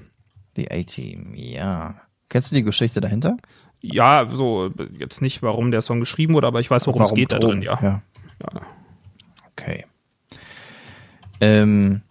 [0.56, 1.96] The A-Team, ja.
[2.30, 3.38] Kennst du die Geschichte dahinter?
[3.82, 7.32] Ja, so jetzt nicht, warum der Song geschrieben wurde, aber ich weiß, worum es geht
[7.32, 7.42] Drogen?
[7.42, 7.80] da drin, ja.
[7.82, 8.02] ja.
[8.42, 8.62] ja.
[9.52, 9.86] Okay.
[11.42, 12.02] Ähm,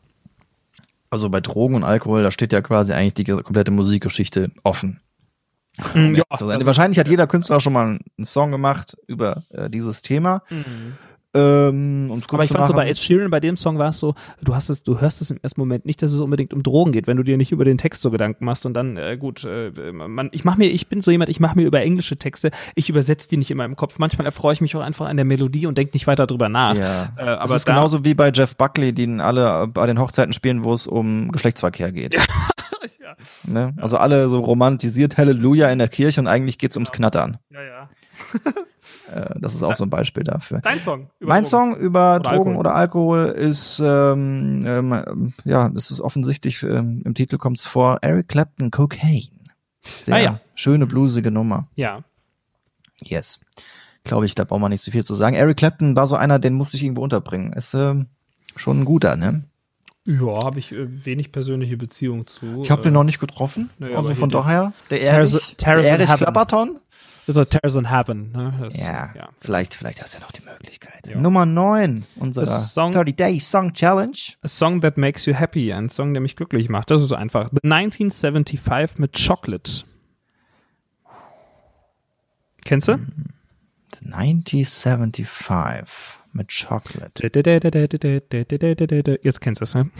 [1.11, 5.01] Also bei Drogen und Alkohol, da steht ja quasi eigentlich die komplette Musikgeschichte offen.
[5.95, 10.03] Mhm, ja, also, wahrscheinlich hat jeder Künstler schon mal einen Song gemacht über äh, dieses
[10.03, 10.43] Thema.
[10.51, 10.97] Mhm.
[11.39, 14.55] Ähm, Aber ich fand so bei Ed Sheeran, bei dem Song war es so, du
[14.55, 17.07] hast es, du hörst es im ersten Moment nicht, dass es unbedingt um Drogen geht,
[17.07, 19.70] wenn du dir nicht über den Text so Gedanken machst und dann, äh, gut, äh,
[19.93, 22.89] man, ich mach mir, ich bin so jemand, ich mache mir über englische Texte, ich
[22.89, 23.99] übersetze die nicht immer im Kopf.
[23.99, 26.74] Manchmal erfreue ich mich auch einfach an der Melodie und denke nicht weiter drüber nach.
[26.74, 27.12] Ja.
[27.16, 30.32] Äh, aber das ist da, genauso wie bei Jeff Buckley, den alle bei den Hochzeiten
[30.32, 32.14] spielen, wo es um Geschlechtsverkehr geht.
[32.14, 32.20] Ja.
[32.20, 33.16] ja.
[33.45, 33.74] Ne?
[33.78, 37.39] Also alle so romantisiert Halleluja in der Kirche und eigentlich geht's ums Knattern.
[37.51, 37.89] Ja, ja.
[39.12, 40.61] Äh, das ist auch so ein Beispiel dafür.
[40.61, 41.50] Dein Song über Mein Drogen.
[41.50, 42.56] Song über oder Drogen Alkohol.
[42.56, 47.98] oder Alkohol ist, ähm, ähm, ja, das ist offensichtlich, ähm, im Titel kommt es vor,
[48.02, 49.28] Eric Clapton Cocaine.
[49.80, 50.40] Sehr ah, ja.
[50.54, 51.68] schöne, blusige Nummer.
[51.74, 52.02] Ja.
[53.02, 53.40] Yes.
[54.04, 55.36] Glaube ich, da braucht man nicht zu viel zu sagen.
[55.36, 57.52] Eric Clapton war so einer, den musste ich irgendwo unterbringen.
[57.52, 58.06] Ist ähm,
[58.56, 59.44] schon ein guter, ne?
[60.04, 62.62] Ja, habe ich äh, wenig persönliche Beziehung zu.
[62.62, 63.68] Ich habe den äh, noch nicht getroffen.
[63.78, 66.80] Naja, also von daher, der Erich, der Erich Klapperton
[67.33, 68.33] so Tears in Heaven.
[68.33, 68.55] Ne?
[68.61, 71.07] Das, ja, ja, vielleicht, vielleicht hast du ja noch die Möglichkeit.
[71.07, 71.18] Ja.
[71.18, 74.16] Nummer 9 unserer Song, 30 Day Song Challenge.
[74.43, 76.91] A Song That Makes You Happy, ein Song, der mich glücklich macht.
[76.91, 77.51] Das ist einfach.
[77.51, 79.85] The 1975 mit Chocolate.
[82.64, 82.99] Kennst du?
[84.01, 85.87] The 1975
[86.33, 87.22] mit Chocolate.
[89.22, 89.91] Jetzt kennst du es, ne?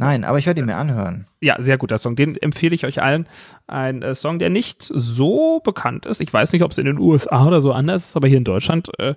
[0.00, 1.26] Nein, aber ich werde ihn mir anhören.
[1.42, 2.16] Ja, sehr guter Song.
[2.16, 3.26] Den empfehle ich euch allen.
[3.66, 6.22] Ein äh, Song, der nicht so bekannt ist.
[6.22, 8.44] Ich weiß nicht, ob es in den USA oder so anders ist, aber hier in
[8.44, 9.14] Deutschland äh,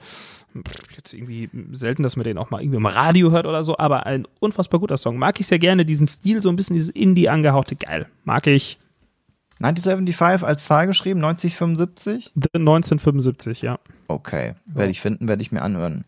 [0.93, 4.05] jetzt irgendwie selten, dass man den auch mal irgendwie im Radio hört oder so, aber
[4.05, 5.17] ein unfassbar guter Song.
[5.17, 8.07] Mag ich sehr gerne, diesen Stil, so ein bisschen dieses Indie angehauchte, geil.
[8.25, 8.77] Mag ich.
[9.59, 12.33] 1975 als Zahl geschrieben, 1975?
[12.35, 13.79] 1975, ja.
[14.09, 16.03] Okay, werde ich finden, werde ich mir anhören.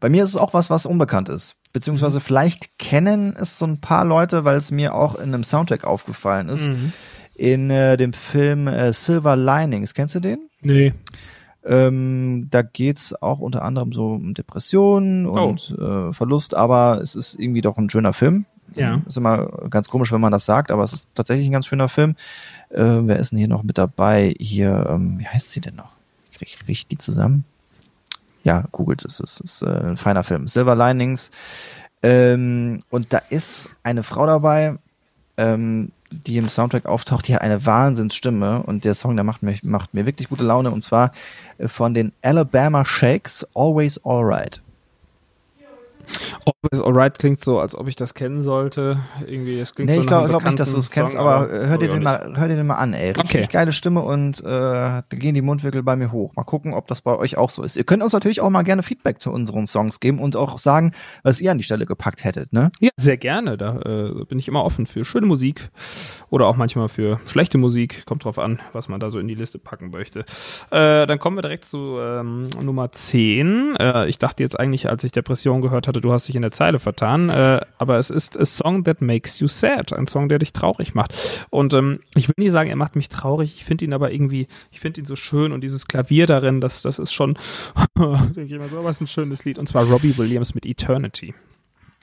[0.00, 1.56] Bei mir ist es auch was, was unbekannt ist.
[1.72, 2.22] Beziehungsweise mhm.
[2.22, 6.48] vielleicht kennen es so ein paar Leute, weil es mir auch in einem Soundtrack aufgefallen
[6.48, 6.68] ist.
[6.68, 6.92] Mhm.
[7.34, 9.94] In äh, dem Film äh, Silver Linings.
[9.94, 10.48] Kennst du den?
[10.62, 10.94] Nee.
[11.64, 16.08] Ähm, da geht's auch unter anderem so um Depressionen und oh.
[16.08, 18.46] äh, Verlust, aber es ist irgendwie doch ein schöner Film.
[18.74, 19.02] Ja.
[19.06, 21.88] Ist immer ganz komisch, wenn man das sagt, aber es ist tatsächlich ein ganz schöner
[21.88, 22.16] Film.
[22.70, 24.34] Äh, wer ist denn hier noch mit dabei?
[24.38, 25.96] Hier, ähm, wie heißt sie denn noch?
[26.32, 27.44] Krieg ich richtig zusammen?
[28.42, 30.48] Ja, googelt es, es ist äh, ein feiner Film.
[30.48, 31.30] Silver Linings.
[32.02, 34.76] Ähm, und da ist eine Frau dabei,
[35.36, 39.56] ähm, die im Soundtrack auftaucht, die hat eine Wahnsinnsstimme und der Song, der macht mir,
[39.62, 41.12] macht mir wirklich gute Laune und zwar
[41.58, 44.60] äh, von den Alabama Shakes, Always Alright.
[46.44, 48.98] Always Alright klingt so, als ob ich das kennen sollte.
[49.26, 51.48] Irgendwie, es klingt nee, so ich glaube glaub nicht, dass du es kennst, aber, aber
[51.48, 53.10] hör, dir den mal, hör dir den mal an, ey.
[53.10, 53.48] Richtig okay.
[53.52, 56.34] geile Stimme und äh, da gehen die Mundwinkel bei mir hoch.
[56.34, 57.76] Mal gucken, ob das bei euch auch so ist.
[57.76, 60.92] Ihr könnt uns natürlich auch mal gerne Feedback zu unseren Songs geben und auch sagen,
[61.22, 62.70] was ihr an die Stelle gepackt hättet, ne?
[62.80, 63.56] Ja, sehr gerne.
[63.56, 65.70] Da äh, bin ich immer offen für schöne Musik
[66.30, 68.04] oder auch manchmal für schlechte Musik.
[68.06, 70.20] Kommt drauf an, was man da so in die Liste packen möchte.
[70.70, 73.76] Äh, dann kommen wir direkt zu ähm, Nummer 10.
[73.76, 76.50] Äh, ich dachte jetzt eigentlich, als ich Depression gehört hatte, du hast dich in der
[76.50, 80.38] Zeile vertan, äh, aber es ist a song that makes you sad, ein Song, der
[80.38, 81.46] dich traurig macht.
[81.50, 84.46] Und ähm, ich will nicht sagen, er macht mich traurig, ich finde ihn aber irgendwie,
[84.70, 87.36] ich finde ihn so schön und dieses Klavier darin, das, das ist schon,
[87.98, 89.58] denke ich mal so, was ein schönes Lied.
[89.58, 91.34] Und zwar Robbie Williams mit Eternity.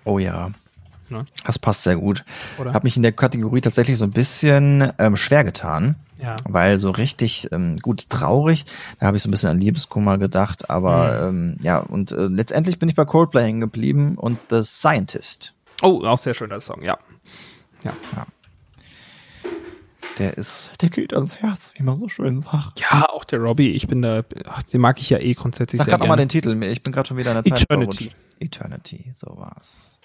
[0.05, 0.51] Oh ja.
[1.09, 1.25] Ne?
[1.45, 2.23] Das passt sehr gut.
[2.57, 2.73] Oder?
[2.73, 5.95] Hab mich in der Kategorie tatsächlich so ein bisschen ähm, schwer getan.
[6.19, 6.35] Ja.
[6.45, 8.65] Weil so richtig ähm, gut traurig,
[8.99, 11.51] da habe ich so ein bisschen an Liebeskummer gedacht, aber mhm.
[11.51, 15.53] ähm, ja, und äh, letztendlich bin ich bei Coldplay hängen geblieben und The Scientist.
[15.83, 16.97] Oh, auch sehr schöner Song, ja.
[17.83, 17.93] Ja.
[18.15, 18.25] ja.
[20.17, 22.79] Der ist, der geht ans Herz, wie man so schön sagt.
[22.79, 25.85] Ja, auch der Robbie, ich bin da, ach, den mag ich ja eh grundsätzlich Sag
[25.85, 25.97] sehr.
[25.99, 28.11] Sag mal den Titel, ich bin gerade schon wieder in der Zeit Eternity.
[28.39, 29.96] Eternity, so war's.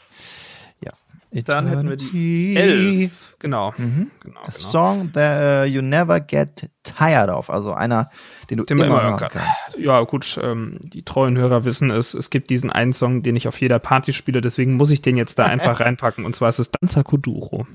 [1.33, 3.37] Dann hätten wir die elf.
[3.39, 3.73] Genau.
[3.77, 4.11] Mhm.
[4.21, 4.71] genau, A genau.
[4.71, 7.49] Song that uh, you never get tired of.
[7.49, 8.11] Also einer,
[8.51, 9.31] den du den immer, immer hören kann.
[9.31, 9.79] kannst.
[9.79, 10.39] Ja, gut.
[10.43, 12.13] Ähm, die treuen Hörer wissen es.
[12.13, 14.43] Es gibt diesen einen Song, den ich auf jeder Party spiele.
[14.43, 16.25] Deswegen muss ich den jetzt da einfach reinpacken.
[16.27, 17.67] Und zwar ist es Danza Kuduro.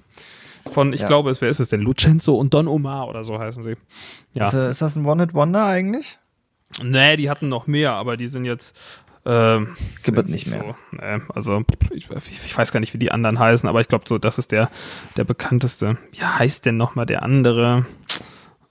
[0.72, 1.08] Von, ich ja.
[1.08, 1.82] glaube, wer ist es denn?
[1.82, 3.76] Lucenzo und Don Omar oder so heißen sie.
[4.34, 4.48] Ja.
[4.48, 6.20] Ist, äh, ist das ein One-Hit-Wonder eigentlich?
[6.84, 8.78] Nee, die hatten noch mehr, aber die sind jetzt
[9.28, 10.74] ähm, Gibt es nicht mehr.
[10.92, 14.06] So, äh, also ich, ich, weiß gar nicht, wie die anderen heißen, aber ich glaube
[14.08, 14.70] so, das ist der,
[15.18, 15.98] der bekannteste.
[16.14, 17.86] Wie heißt denn nochmal der andere?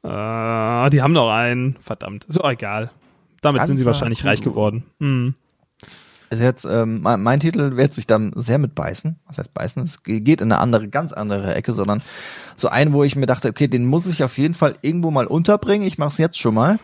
[0.02, 1.76] Äh, die haben noch einen.
[1.82, 2.24] Verdammt.
[2.28, 2.90] So egal.
[3.42, 4.84] Damit Ganzer sind sie wahrscheinlich reich geworden.
[4.98, 5.34] Mhm.
[6.30, 9.16] Ist jetzt, ähm, mein, mein, Titel wird sich dann sehr mit beißen.
[9.26, 9.82] Was heißt beißen?
[9.82, 12.00] Es geht in eine andere, ganz andere Ecke, sondern
[12.56, 15.26] so einen, wo ich mir dachte, okay, den muss ich auf jeden Fall irgendwo mal
[15.26, 15.86] unterbringen.
[15.86, 16.78] Ich mache es jetzt schon mal.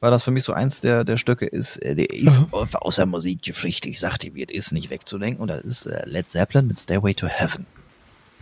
[0.00, 2.46] War das für mich so eins der, der Stücke, ist, äh, der ist mhm.
[2.52, 5.42] aus der Musikgeschichte, ich sagte, wird ist nicht wegzudenken.
[5.42, 7.66] Und das ist äh, Led Zeppelin mit Stairway to Heaven.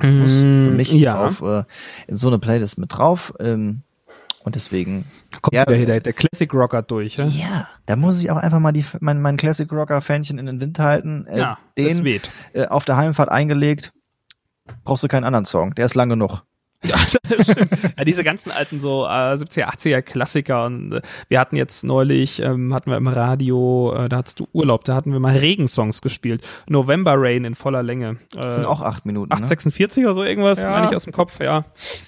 [0.00, 1.26] Muss für mich ja.
[1.26, 1.64] auf, äh,
[2.06, 3.34] in so eine Playlist mit drauf.
[3.40, 3.82] Ähm,
[4.44, 5.04] und deswegen.
[5.42, 7.16] kommt ja, wieder der, der Classic Rocker durch.
[7.16, 7.26] Ja?
[7.26, 10.60] ja, da muss ich auch einfach mal die, mein, mein Classic Rocker Fähnchen in den
[10.60, 11.26] Wind halten.
[11.26, 12.20] Äh, ja, den.
[12.52, 13.92] Äh, auf der Heimfahrt eingelegt.
[14.84, 15.74] Brauchst du keinen anderen Song.
[15.74, 16.42] Der ist lang genug.
[16.84, 16.96] Ja,
[17.28, 17.70] das stimmt.
[17.96, 22.40] ja, diese ganzen alten so äh, 70er, 80er Klassiker und äh, wir hatten jetzt neulich,
[22.40, 26.00] ähm, hatten wir im Radio, äh, da hattest du Urlaub, da hatten wir mal Regensongs
[26.02, 26.46] gespielt.
[26.68, 28.18] November Rain in voller Länge.
[28.36, 29.32] Äh, das sind auch acht Minuten.
[29.32, 30.06] 8,46 ne?
[30.06, 30.70] oder so irgendwas, ja.
[30.70, 31.64] meine ich aus dem Kopf, ja.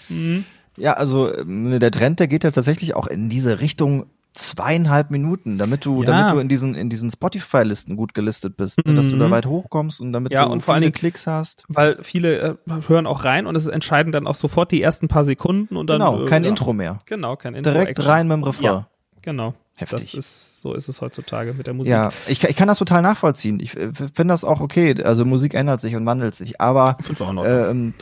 [0.09, 0.45] Mhm.
[0.77, 5.59] Ja, also ähm, der Trend, der geht ja tatsächlich auch in diese Richtung zweieinhalb Minuten,
[5.59, 6.11] damit du, ja.
[6.11, 8.97] damit du in diesen, in diesen Spotify-Listen gut gelistet bist, mhm.
[8.97, 9.31] dass du da mhm.
[9.31, 11.65] weit hochkommst und damit ja, du und vor allem Klicks hast.
[11.69, 12.55] Weil viele äh,
[12.87, 15.99] hören auch rein und es entscheiden dann auch sofort die ersten paar Sekunden und dann.
[15.99, 17.01] Genau, kein äh, Intro mehr.
[17.07, 17.73] Genau, kein Intro.
[17.73, 18.11] Direkt Action.
[18.11, 18.65] rein mit dem Refrain.
[18.65, 18.89] Ja,
[19.23, 19.55] genau.
[19.81, 20.13] Heftig.
[20.13, 21.91] Das ist, so ist es heutzutage mit der Musik.
[21.91, 23.61] Ja, ich, ich kann das total nachvollziehen.
[23.61, 24.95] Ich finde das auch okay.
[25.03, 26.61] Also Musik ändert sich und wandelt sich.
[26.61, 26.99] Aber
[27.45, 27.95] ähm,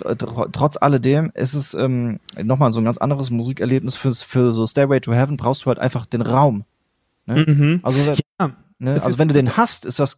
[0.50, 3.94] trotz alledem ist es ähm, nochmal so ein ganz anderes Musikerlebnis.
[3.94, 6.64] Für, für so Stairway to Heaven brauchst du halt einfach den Raum.
[7.26, 7.44] Ne?
[7.46, 7.80] Mhm.
[7.84, 8.50] Also ja.
[8.80, 8.92] Ne?
[8.92, 10.16] Also wenn du den hast, ist das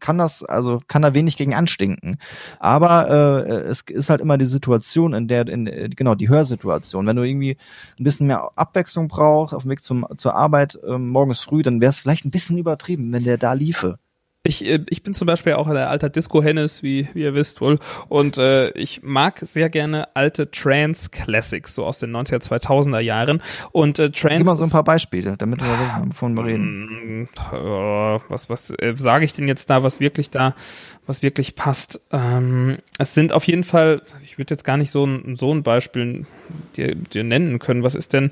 [0.00, 2.16] kann das also kann da wenig gegen anstinken.
[2.58, 5.64] Aber äh, es ist halt immer die Situation, in der in,
[5.94, 7.06] genau die Hörsituation.
[7.06, 7.56] Wenn du irgendwie
[7.98, 11.80] ein bisschen mehr Abwechslung brauchst auf dem Weg zum zur Arbeit äh, morgens früh, dann
[11.80, 13.98] wäre es vielleicht ein bisschen übertrieben, wenn der da liefe.
[14.46, 17.78] Ich, äh, ich bin zum Beispiel auch ein alter Disco-Hennes, wie, wie ihr wisst wohl.
[18.08, 23.42] Und äh, ich mag sehr gerne alte Trance-Classics, so aus den 90er, 2000er Jahren.
[23.72, 24.36] Und äh, Trance.
[24.36, 27.28] Gib mal so ein paar Beispiele, damit wir wissen, wovon wir reden.
[27.52, 30.54] Äh, was was äh, sage ich denn jetzt da, was wirklich da,
[31.06, 32.02] was wirklich passt?
[32.12, 35.62] Ähm, es sind auf jeden Fall, ich würde jetzt gar nicht so ein, so ein
[35.62, 36.26] Beispiel
[36.76, 37.82] dir, dir nennen können.
[37.82, 38.30] Was ist denn?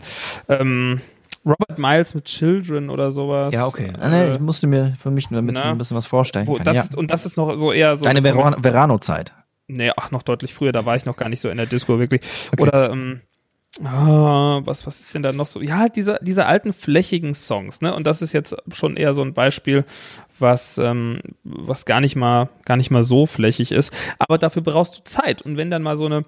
[0.51, 1.01] Ähm,
[1.45, 3.53] Robert Miles mit Children oder sowas.
[3.53, 3.93] Ja, okay.
[4.01, 6.64] Äh, nee, ich musste mir für mich nur damit ein bisschen was vorstellen wo, kann.
[6.64, 6.99] Das, ja.
[6.99, 8.05] Und das ist noch so eher so.
[8.05, 9.32] Deine Verano-Zeit.
[9.68, 11.99] Nee, ach, noch deutlich früher, da war ich noch gar nicht so in der Disco
[11.99, 12.20] wirklich.
[12.53, 12.62] Okay.
[12.62, 13.22] Oder, ähm,
[13.80, 15.62] Oh, was, was ist denn da noch so?
[15.62, 17.95] Ja, diese, diese alten flächigen Songs, ne?
[17.95, 19.86] Und das ist jetzt schon eher so ein Beispiel,
[20.38, 23.90] was, ähm, was gar nicht mal, gar nicht mal so flächig ist.
[24.18, 25.40] Aber dafür brauchst du Zeit.
[25.40, 26.26] Und wenn dann mal so eine,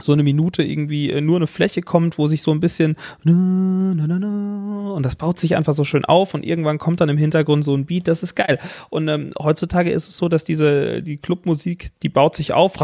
[0.00, 5.02] so eine Minute irgendwie äh, nur eine Fläche kommt, wo sich so ein bisschen und
[5.02, 7.86] das baut sich einfach so schön auf und irgendwann kommt dann im Hintergrund so ein
[7.86, 8.58] Beat, das ist geil.
[8.90, 12.80] Und ähm, heutzutage ist es so, dass diese die Clubmusik, die baut sich auf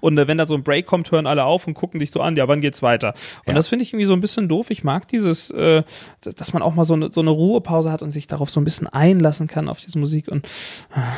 [0.00, 2.20] und äh, wenn da so ein Break kommt, hören alle auf und gucken dich so
[2.20, 3.14] an, ja, wann geht's weiter?
[3.46, 3.54] Und ja.
[3.54, 4.70] das finde ich irgendwie so ein bisschen doof.
[4.70, 5.82] Ich mag dieses, äh,
[6.22, 8.64] dass man auch mal so eine, so eine Ruhepause hat und sich darauf so ein
[8.64, 10.52] bisschen einlassen kann auf diese Musik und ich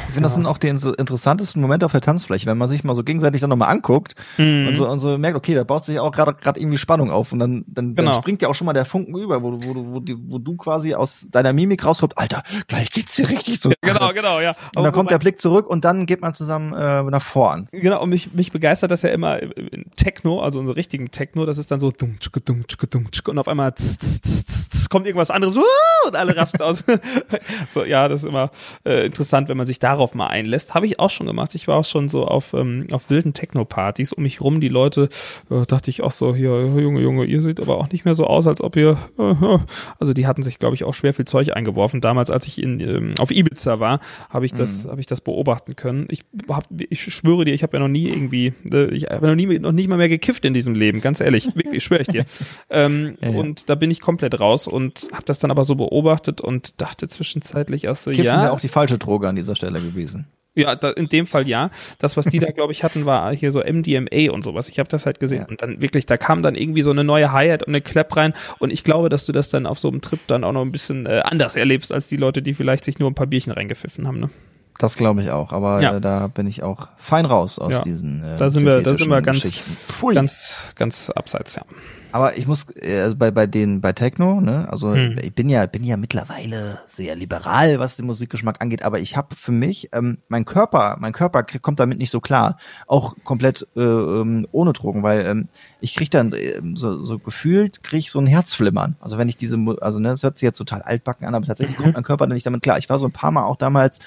[0.06, 0.20] finde, ja.
[0.22, 3.40] das sind auch die interessantesten Momente auf der Tanzfläche, wenn man sich mal so gegenseitig
[3.40, 4.68] dann nochmal anguckt mhm.
[4.68, 7.32] und, so, und so merkt, okay, da baut sich auch gerade gerade irgendwie Spannung auf
[7.32, 8.10] und dann, dann, genau.
[8.10, 10.94] dann springt ja auch schon mal der Funken über, wo, wo, wo, wo, du quasi
[10.94, 13.72] aus deiner Mimik rauskommst, Alter, gleich geht's dir richtig zu.
[13.80, 14.54] Genau, genau, ja.
[14.74, 17.68] Und dann kommt der Blick zurück und dann geht man zusammen äh, nach vorn.
[17.72, 21.46] Genau, und mich, mich begeistert das ja immer in Techno, also in so richtigen Techno,
[21.46, 21.92] das ist dann so
[23.26, 23.74] und auf einmal
[24.94, 25.56] kommt irgendwas anderes
[26.06, 26.84] und alle rasten aus.
[27.68, 28.50] so, ja, das ist immer
[28.84, 30.74] äh, interessant, wenn man sich darauf mal einlässt.
[30.74, 31.56] Habe ich auch schon gemacht.
[31.56, 34.60] Ich war auch schon so auf, ähm, auf wilden Techno-Partys um mich rum.
[34.60, 35.08] Die Leute,
[35.50, 38.26] äh, dachte ich auch so, hier, Junge, Junge, ihr seht aber auch nicht mehr so
[38.26, 39.34] aus, als ob ihr, äh,
[39.98, 42.00] also die hatten sich, glaube ich, auch schwer viel Zeug eingeworfen.
[42.00, 44.90] Damals, als ich in, ähm, auf Ibiza war, habe ich das, mhm.
[44.90, 46.06] habe ich das beobachten können.
[46.10, 49.34] Ich, hab, ich schwöre dir, ich habe ja noch nie irgendwie, äh, ich habe noch
[49.34, 52.24] nie, noch nicht mal mehr gekifft in diesem Leben, ganz ehrlich, wirklich, schwöre ich dir.
[52.70, 53.38] ähm, ja, ja.
[53.38, 57.08] Und da bin ich komplett raus und habe das dann aber so beobachtet und dachte
[57.08, 58.42] zwischenzeitlich auch so, Kiffen ja.
[58.42, 60.26] wäre auch die falsche Droge an dieser Stelle gewesen.
[60.56, 61.70] Ja, da, in dem Fall ja.
[61.98, 64.68] Das, was die da, glaube ich, hatten, war hier so MDMA und sowas.
[64.68, 65.46] Ich habe das halt gesehen.
[65.46, 68.34] Und dann wirklich, da kam dann irgendwie so eine neue Hi-Hat und eine Clap rein.
[68.58, 70.72] Und ich glaube, dass du das dann auf so einem Trip dann auch noch ein
[70.72, 74.06] bisschen äh, anders erlebst, als die Leute, die vielleicht sich nur ein paar Bierchen reingepfiffen
[74.06, 74.20] haben.
[74.20, 74.30] Ne?
[74.78, 75.96] Das glaube ich auch, aber ja.
[75.96, 77.82] äh, da bin ich auch fein raus aus ja.
[77.82, 78.24] diesen.
[78.24, 79.62] Äh, da sind wir, da sind wir ganz,
[80.14, 81.62] ganz, ganz abseits, ja.
[82.14, 85.18] Aber ich muss äh, also bei bei den bei Techno, ne, also hm.
[85.20, 89.34] ich bin ja bin ja mittlerweile sehr liberal, was den Musikgeschmack angeht, aber ich habe
[89.34, 92.56] für mich ähm, mein Körper, mein Körper kommt damit nicht so klar,
[92.86, 95.48] auch komplett äh, ähm, ohne Drogen, weil ähm,
[95.80, 98.94] ich krieg dann äh, so, so gefühlt krieg ich so ein Herzflimmern.
[99.00, 101.76] Also wenn ich diese, also ne, das hört sich jetzt total altbacken an, aber tatsächlich
[101.76, 102.78] kommt mein Körper dann nicht damit klar.
[102.78, 103.98] Ich war so ein paar Mal auch damals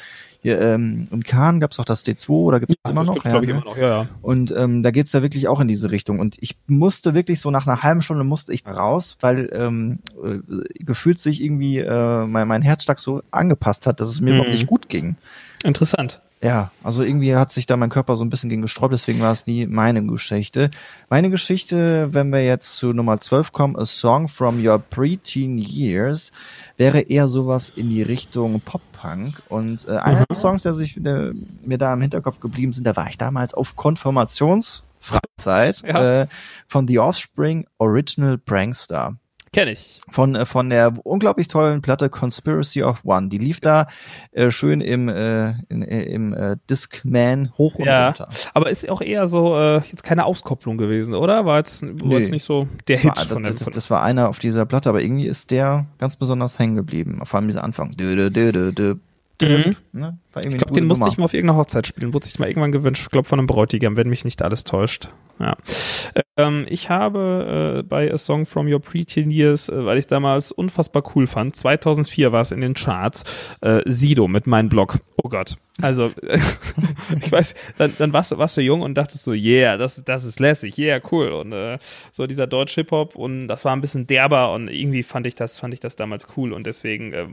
[0.47, 3.25] hier, ähm, im Kahn gab es auch das D2 oder gibt es ja, immer noch?
[3.25, 3.49] Ja, ne?
[3.49, 4.07] immer noch, ja, ja.
[4.21, 6.19] Und ähm, da geht's da wirklich auch in diese Richtung.
[6.19, 10.39] Und ich musste wirklich so nach einer halben Stunde musste ich raus, weil ähm, äh,
[10.83, 14.35] gefühlt sich irgendwie äh, mein, mein Herzschlag so angepasst hat, dass es mir mhm.
[14.37, 15.17] überhaupt nicht gut ging.
[15.63, 16.21] Interessant.
[16.41, 19.31] Ja, also irgendwie hat sich da mein Körper so ein bisschen gegen gesträubt, deswegen war
[19.31, 20.69] es nie meine Geschichte.
[21.09, 26.31] Meine Geschichte, wenn wir jetzt zu Nummer 12 kommen, A Song from Your Preteen Years,
[26.77, 29.41] wäre eher sowas in die Richtung Pop-Punk.
[29.49, 30.25] Und äh, einer mhm.
[30.29, 31.33] der Songs, der sich der,
[31.65, 36.21] mir da im Hinterkopf geblieben sind, da war ich damals auf Konfirmationsfreizeit ja.
[36.21, 36.27] äh,
[36.67, 39.17] von The Offspring Original Prankster.
[39.57, 40.01] Kenne ich.
[40.11, 43.29] Von, äh, von der unglaublich tollen Platte Conspiracy of One.
[43.29, 43.87] Die lief da
[44.31, 48.29] äh, schön im, äh, in, äh, im äh, Discman hoch und ja, runter.
[48.53, 51.47] Aber ist auch eher so äh, jetzt keine Auskopplung gewesen, oder?
[51.47, 52.17] War jetzt, war nee.
[52.17, 54.67] jetzt nicht so der das Hit war, von der, das, das war einer auf dieser
[54.67, 57.19] Platte, aber irgendwie ist der ganz besonders hängen geblieben.
[57.23, 57.93] Vor allem dieser Anfang.
[57.93, 58.95] Dö, dö, dö, dö,
[59.41, 59.57] dö.
[59.57, 59.75] Mhm.
[59.91, 60.19] Ne?
[60.45, 62.13] Ich glaube, den musste ich mal auf irgendeiner Hochzeit spielen.
[62.13, 63.03] Wurde sich mal irgendwann gewünscht.
[63.03, 65.09] Ich glaube, von einem Bräutigam, wenn mich nicht alles täuscht.
[65.39, 65.55] Ja.
[66.35, 70.07] Ähm, ich habe äh, bei A Song from Your Preteen Years, äh, weil ich es
[70.07, 73.23] damals unfassbar cool fand, 2004 war es in den Charts,
[73.61, 74.99] äh, Sido mit meinem Blog.
[75.23, 75.57] Oh Gott.
[75.79, 76.11] Also,
[77.21, 80.23] ich weiß, dann, dann warst, du, warst du jung und dachtest so, yeah, das, das
[80.23, 81.29] ist lässig, yeah, cool.
[81.29, 81.77] Und äh,
[82.11, 85.73] so dieser Deutsch-Hip-Hop und das war ein bisschen derber und irgendwie fand ich das, fand
[85.75, 87.27] ich das damals cool und deswegen äh,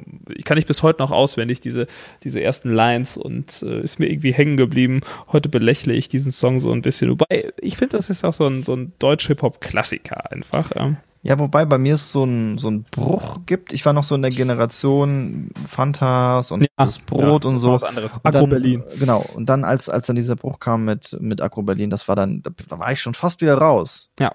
[0.45, 1.87] kann ich bis heute noch auswendig diese,
[2.23, 5.01] diese ersten Lines und äh, ist mir irgendwie hängen geblieben.
[5.33, 7.11] Heute belächle ich diesen Song so ein bisschen.
[7.11, 10.75] Wobei, ich finde, das ist auch so ein, so ein Deutsch-Hip-Hop-Klassiker einfach.
[10.75, 10.97] Ja.
[11.27, 13.73] Ja, wobei bei mir es so ein, so ein Bruch gibt.
[13.73, 17.73] Ich war noch so in der Generation Fantas und ja, das Brot ja, und so.
[17.73, 18.21] Was anderes.
[18.23, 18.85] Agro Berlin.
[18.99, 19.25] Genau.
[19.35, 22.43] Und dann, als, als dann dieser Bruch kam mit, mit Agro Berlin, das war dann,
[22.43, 24.11] da war ich schon fast wieder raus.
[24.21, 24.35] Ja.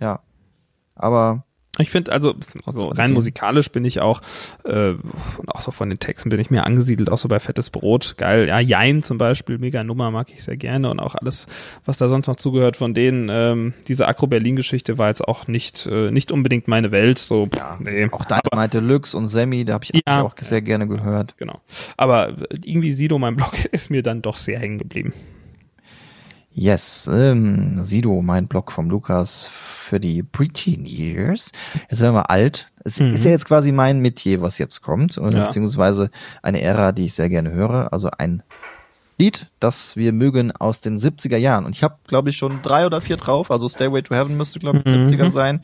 [0.00, 0.22] Ja.
[0.96, 1.44] Aber
[1.78, 2.34] ich finde, also
[2.66, 4.20] so rein musikalisch bin ich auch,
[4.64, 7.70] äh, und auch so von den Texten bin ich mir angesiedelt, auch so bei Fettes
[7.70, 8.46] Brot, geil.
[8.46, 11.46] Ja, Jein zum Beispiel, mega Nummer, mag ich sehr gerne und auch alles,
[11.84, 13.28] was da sonst noch zugehört von denen.
[13.28, 17.18] Ähm, diese Akro-Berlin-Geschichte war jetzt auch nicht, äh, nicht unbedingt meine Welt.
[17.18, 18.08] So, ja, nee.
[18.10, 21.36] Auch Dynamite Deluxe und Semi, da habe ich ja, auch sehr gerne gehört.
[21.38, 21.60] Genau.
[21.96, 25.12] Aber irgendwie Sido, mein Blog, ist mir dann doch sehr hängen geblieben.
[26.56, 31.50] Yes, ähm, Sido, mein Blog vom Lukas für die Preteen Years.
[31.90, 32.70] Jetzt werden wir alt.
[32.84, 33.08] Es mhm.
[33.08, 35.46] ist ja jetzt quasi mein Metier, was jetzt kommt, ja.
[35.46, 36.10] beziehungsweise
[36.42, 37.92] eine Ära, die ich sehr gerne höre.
[37.92, 38.44] Also ein
[39.18, 41.64] Lied, das wir mögen aus den 70er Jahren.
[41.64, 43.50] Und ich habe, glaube ich, schon drei oder vier drauf.
[43.50, 45.04] Also Stairway to Heaven müsste, glaube ich, mhm.
[45.04, 45.60] 70er sein.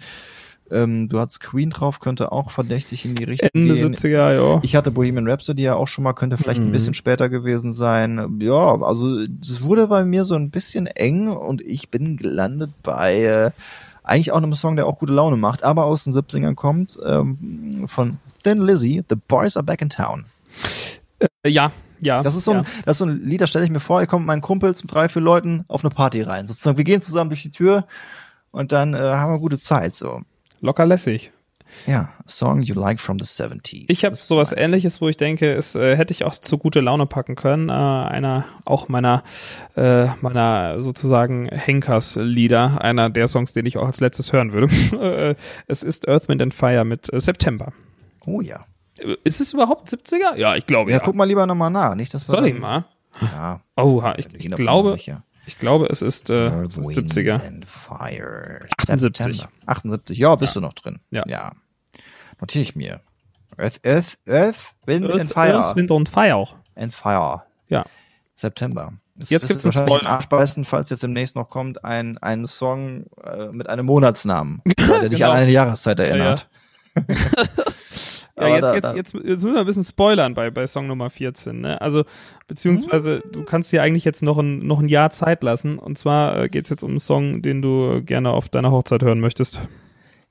[0.70, 3.94] Ähm, du hattest Queen drauf, könnte auch verdächtig in die Richtung Ende gehen.
[3.94, 4.60] 70er, ja.
[4.62, 6.68] Ich hatte Bohemian Rhapsody ja auch schon mal, könnte vielleicht mhm.
[6.68, 8.38] ein bisschen später gewesen sein.
[8.40, 13.22] Ja, also es wurde bei mir so ein bisschen eng und ich bin gelandet bei
[13.22, 13.50] äh,
[14.04, 17.84] eigentlich auch einem Song, der auch gute Laune macht, aber aus den 70ern kommt, ähm,
[17.86, 20.24] von Thin Lizzy, The Boys Are Back in Town.
[21.18, 22.22] Äh, ja, ja.
[22.22, 22.64] Das ist so ein, ja.
[22.84, 24.82] das ist so ein Lied, da stelle ich mir vor, ich komme mit meinen Kumpels
[24.82, 26.46] mit drei, vier Leuten auf eine Party rein.
[26.46, 27.86] Sozusagen, wir gehen zusammen durch die Tür
[28.50, 30.22] und dann äh, haben wir gute Zeit, so.
[30.61, 31.32] Locker lässig.
[31.86, 33.84] Ja, Song you like from the 70s.
[33.88, 37.06] Ich habe sowas ähnliches, wo ich denke, es äh, hätte ich auch zu gute Laune
[37.06, 37.68] packen können.
[37.68, 39.22] Äh, einer auch meiner
[39.76, 44.68] äh, meiner sozusagen Henkers-Lieder, einer der Songs, den ich auch als letztes hören würde.
[45.00, 45.34] Äh,
[45.66, 47.72] es ist Earth, Wind and Fire mit äh, September.
[48.26, 48.66] Oh ja.
[49.24, 50.36] Ist es überhaupt 70er?
[50.36, 50.98] Ja, ich glaube ja.
[50.98, 52.84] Ja, guck mal lieber nochmal nach, nicht dass Soll ich mal?
[53.20, 53.61] Ja.
[53.76, 54.98] Oh, ich, ich glaube.
[55.51, 57.40] Ich glaube, es ist, äh, es ist 70er.
[58.78, 59.48] 78.
[59.66, 60.16] 78.
[60.16, 60.61] Ja, bist ja.
[60.61, 61.01] du noch drin.
[61.11, 61.24] Ja.
[61.26, 61.53] ja.
[62.40, 63.01] Notiere ich mir.
[63.59, 65.55] Earth, Earth, Earth, Wind Earth, and Fire.
[65.57, 66.46] Earth, Wind und Fire.
[66.76, 67.42] And Fire.
[67.66, 67.84] Ja.
[68.36, 68.92] September.
[69.16, 70.05] Das, jetzt gibt es einen Spoiler.
[70.05, 75.18] Nachspeisen, falls jetzt demnächst noch kommt, ein, ein Song äh, mit einem Monatsnamen, der dich
[75.18, 75.32] genau.
[75.32, 76.48] an eine Jahreszeit erinnert.
[76.94, 77.44] Ja, ja.
[78.41, 81.11] Ja, jetzt, da, jetzt, jetzt, jetzt müssen wir ein bisschen spoilern bei, bei Song Nummer
[81.11, 81.61] 14.
[81.61, 81.80] Ne?
[81.80, 82.05] Also,
[82.49, 85.78] beziehungsweise, du kannst dir eigentlich jetzt noch ein, noch ein Jahr Zeit lassen.
[85.78, 89.03] Und zwar äh, geht es jetzt um einen Song, den du gerne auf deiner Hochzeit
[89.03, 89.61] hören möchtest.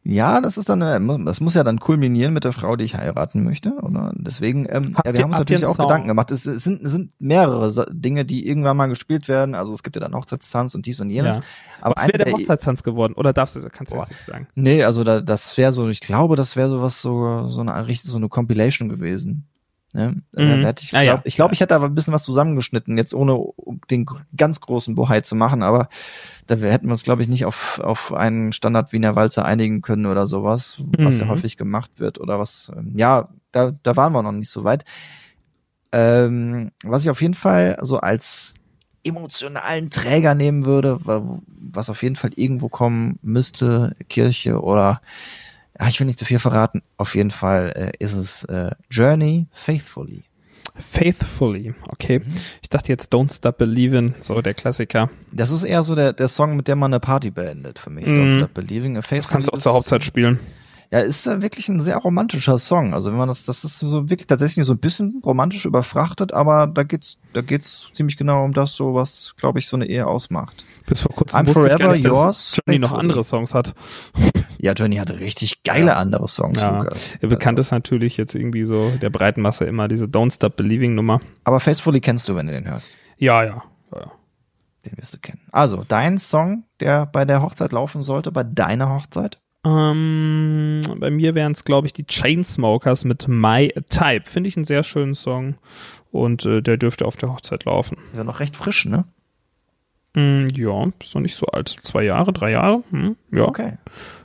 [0.04, 2.96] Ja, das ist dann, äh, das muss ja dann kulminieren mit der Frau, die ich
[2.96, 4.14] heiraten möchte, oder?
[4.16, 5.88] Deswegen, ähm, ja, wir haben uns natürlich auch Song?
[5.88, 6.32] Gedanken gemacht.
[6.32, 9.56] Es, sind, es sind mehrere Dinge, die irgendwann mal gespielt werden.
[9.56, 11.38] Also es gibt ja dann Hochzeitstanz und dies und jenes.
[11.38, 11.44] Ja.
[11.82, 13.14] Aber was wäre der Hochzeitstanz geworden?
[13.14, 14.48] Oder darfst du, kannst du das nicht sagen?
[14.56, 17.86] Nee, also da, das wäre so, ich glaube, das wäre so was, so, so eine,
[17.94, 19.48] so eine Compilation gewesen.
[19.94, 20.22] Ne?
[20.36, 20.74] Äh, mhm.
[20.80, 21.22] ich glaube, ah, ja.
[21.24, 23.44] ich, glaub, ich hätte aber ein bisschen was zusammengeschnitten, jetzt ohne
[23.90, 24.06] den
[24.38, 25.90] ganz großen Bohai zu machen, aber
[26.46, 30.06] da hätten wir uns, glaube ich, nicht auf, auf einen Standard Wiener Walzer einigen können
[30.06, 31.22] oder sowas, was mhm.
[31.22, 34.64] ja häufig gemacht wird oder was, ähm, ja, da, da waren wir noch nicht so
[34.64, 34.86] weit.
[35.92, 38.54] Ähm, was ich auf jeden Fall so als
[39.04, 45.02] emotionalen Träger nehmen würde, was auf jeden Fall irgendwo kommen müsste, Kirche oder
[45.80, 46.82] ja, ich will nicht zu viel verraten.
[46.98, 50.24] Auf jeden Fall äh, ist es äh, Journey Faithfully.
[50.80, 52.20] Faithfully, okay.
[52.20, 52.34] Mhm.
[52.62, 55.10] Ich dachte jetzt Don't Stop Believing, so der Klassiker.
[55.32, 58.06] Das ist eher so der, der Song, mit dem man eine Party beendet für mich.
[58.06, 58.14] Mhm.
[58.14, 58.96] Don't Stop Believing.
[58.96, 60.40] Faithfully das kannst du auch zur Hochzeit spielen.
[60.92, 62.96] Ja, ist ja wirklich ein sehr romantischer Song.
[62.96, 66.66] Also wenn man das, das ist so wirklich tatsächlich so ein bisschen romantisch überfrachtet, aber
[66.66, 70.08] da geht's, da geht's ziemlich genau um das, so was, glaube ich, so eine Ehe
[70.08, 70.66] ausmacht.
[70.88, 72.58] Bis vor kurzem I'm forever nicht, yours.
[72.66, 73.76] Johnny noch andere Songs hat.
[74.58, 75.98] Ja, Johnny hatte richtig geile ja.
[75.98, 76.60] andere Songs.
[76.60, 76.84] Ja.
[77.22, 77.68] Ja, bekannt also.
[77.68, 81.22] ist natürlich jetzt irgendwie so der breiten Masse immer diese Don't Stop Believing Nummer.
[81.44, 82.98] Aber Faithfully kennst du, wenn du den hörst.
[83.18, 83.64] Ja, ja.
[83.94, 84.12] ja.
[84.86, 85.42] Den wirst du kennen.
[85.52, 89.40] Also, dein Song, der bei der Hochzeit laufen sollte, bei deiner Hochzeit?
[89.66, 94.24] Ähm, bei mir wären es, glaube ich, die Chainsmokers mit My Type.
[94.26, 95.56] Finde ich einen sehr schönen Song
[96.12, 97.98] und äh, der dürfte auf der Hochzeit laufen.
[98.12, 99.04] Ist ja noch recht frisch, ne?
[100.16, 101.76] Mm, ja, ist noch nicht so alt.
[101.84, 102.84] Zwei Jahre, drei Jahre.
[102.92, 103.48] Hm, ja.
[103.48, 103.74] Okay.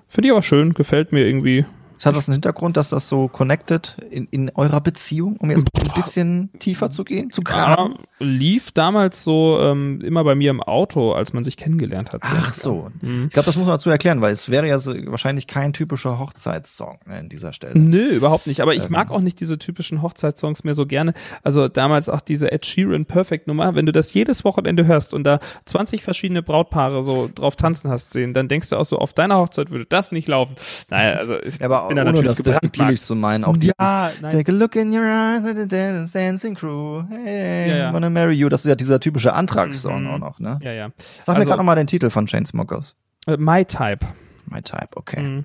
[0.09, 1.65] Finde ich aber schön, gefällt mir irgendwie.
[1.97, 5.65] Es hat das einen Hintergrund, dass das so connected in, in eurer Beziehung, um jetzt
[5.79, 7.95] ein bisschen tiefer zu gehen, zu graben?
[8.19, 12.23] Ja, lief damals so ähm, immer bei mir im Auto, als man sich kennengelernt hat.
[12.25, 12.91] Ach so.
[13.01, 13.27] Mhm.
[13.27, 16.19] Ich glaube, das muss man dazu erklären, weil es wäre ja so, wahrscheinlich kein typischer
[16.19, 17.79] Hochzeitssong ne, in dieser Stelle.
[17.79, 18.61] Nö, überhaupt nicht.
[18.61, 18.93] Aber ich ähm.
[18.93, 21.15] mag auch nicht diese typischen Hochzeitssongs mehr so gerne.
[21.43, 23.75] Also damals auch diese Ed Sheeran Perfect Nummer.
[23.75, 28.13] Wenn du das jedes Wochenende hörst und da 20 verschiedene Brautpaare so drauf tanzen hast
[28.13, 30.57] sehen, dann denkst du auch so, auf deiner Hochzeit würde das nicht laufen.
[30.91, 33.45] Naja, also ich ja, bin da natürlich das despektierlich zu meinen.
[33.45, 37.03] Auch dieses, ja, Take a look in your eyes at the dancing crew.
[37.09, 37.93] Hey, ja, ja.
[37.93, 38.49] wanna marry you.
[38.49, 40.11] Das ist ja dieser typische Antragssong mhm.
[40.11, 40.59] auch noch, ne?
[40.63, 40.91] Ja, ja.
[41.23, 42.97] Sag also, mir gerade nochmal den Titel von Chainsmokers.
[43.39, 44.07] My Type.
[44.47, 45.21] My Type, okay.
[45.23, 45.45] Mhm.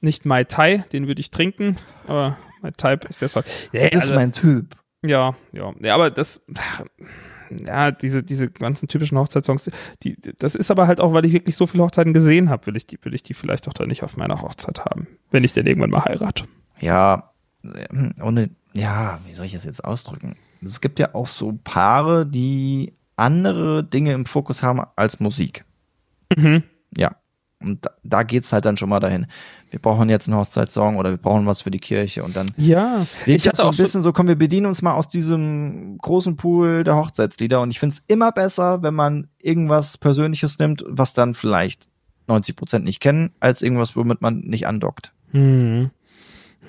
[0.00, 1.76] Nicht My Thai, den würde ich trinken,
[2.06, 3.42] aber My Type ist der Song.
[3.72, 4.76] Ja, das also, ist mein Typ.
[5.02, 5.72] Ja, ja.
[5.80, 6.42] Ja, aber das
[7.66, 9.70] ja, diese, diese ganzen typischen Hochzeitssongs,
[10.02, 12.76] die, das ist aber halt auch, weil ich wirklich so viele Hochzeiten gesehen habe, will
[12.76, 15.52] ich die, will ich die vielleicht auch dann nicht auf meiner Hochzeit haben, wenn ich
[15.52, 16.44] denn irgendwann mal heirate.
[16.80, 17.32] Ja,
[17.64, 20.36] äh, ohne, ja, wie soll ich das jetzt ausdrücken?
[20.62, 25.64] Es gibt ja auch so Paare, die andere Dinge im Fokus haben als Musik.
[26.36, 26.62] Mhm.
[26.96, 27.16] Ja.
[27.60, 29.26] Und da, da geht's halt dann schon mal dahin
[29.70, 33.06] wir brauchen jetzt einen Hochzeitssong oder wir brauchen was für die Kirche und dann ja
[33.26, 36.84] ich hatte so ein bisschen so, komm, wir bedienen uns mal aus diesem großen Pool
[36.84, 41.34] der Hochzeitslieder und ich finde es immer besser, wenn man irgendwas Persönliches nimmt, was dann
[41.34, 41.88] vielleicht
[42.28, 45.12] 90 Prozent nicht kennen, als irgendwas, womit man nicht andockt.
[45.32, 45.90] Mhm.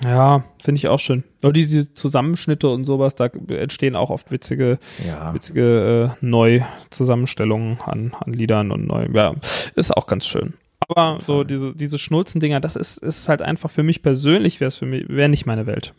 [0.02, 1.24] Ja, finde ich auch schön.
[1.42, 5.34] Und diese Zusammenschnitte und sowas, da entstehen auch oft witzige, ja.
[5.34, 9.08] witzige äh, Neuzusammenstellungen an, an Liedern und neu.
[9.12, 9.34] Ja,
[9.74, 10.54] ist auch ganz schön.
[10.90, 14.76] Aber so diese, diese Schnulzendinger, das ist, ist halt einfach für mich persönlich, wäre es
[14.76, 15.94] für mich, wäre nicht meine Welt.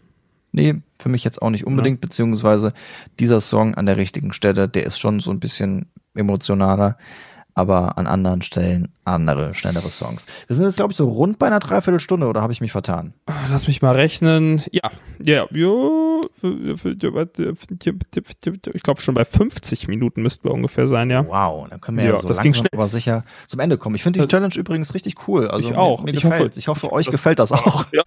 [0.51, 2.07] Nee, für mich jetzt auch nicht unbedingt, ja.
[2.07, 2.73] beziehungsweise
[3.19, 6.97] dieser Song an der richtigen Stelle, der ist schon so ein bisschen emotionaler
[7.53, 10.25] aber an anderen Stellen andere, schnellere Songs.
[10.47, 13.13] Wir sind jetzt, glaube ich, so rund bei einer Dreiviertelstunde oder habe ich mich vertan?
[13.49, 14.61] Lass mich mal rechnen.
[14.71, 14.91] Ja,
[15.21, 15.71] ja, ja.
[18.73, 21.25] Ich glaube, schon bei 50 Minuten müssten wir ungefähr sein, ja.
[21.25, 22.69] Wow, dann können wir ja, ja so das schnell.
[22.71, 23.95] aber sicher zum Ende kommen.
[23.95, 25.47] Ich finde die Challenge übrigens richtig cool.
[25.47, 26.03] Also ich auch.
[26.03, 26.57] Mir, mir ich gefällt.
[26.57, 27.85] Ich hoffe, euch gefällt das auch.
[27.91, 28.03] Ja.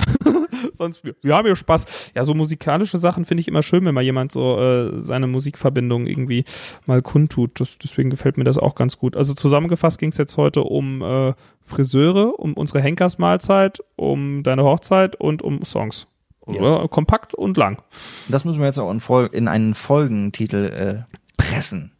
[0.72, 2.12] Sonst, wir haben ja Spaß.
[2.14, 6.06] Ja, so musikalische Sachen finde ich immer schön, wenn mal jemand so äh, seine Musikverbindung
[6.06, 6.44] irgendwie
[6.86, 7.60] mal kundtut.
[7.60, 9.16] Das, deswegen gefällt mir das auch ganz gut.
[9.16, 15.16] Also zusammengefasst ging es jetzt heute um äh, Friseure, um unsere Henkersmahlzeit, um deine Hochzeit
[15.16, 16.06] und um Songs.
[16.46, 16.86] Ja.
[16.88, 17.82] Kompakt und lang.
[18.28, 21.92] Das müssen wir jetzt auch in, Fol in einen Folgentitel äh, pressen.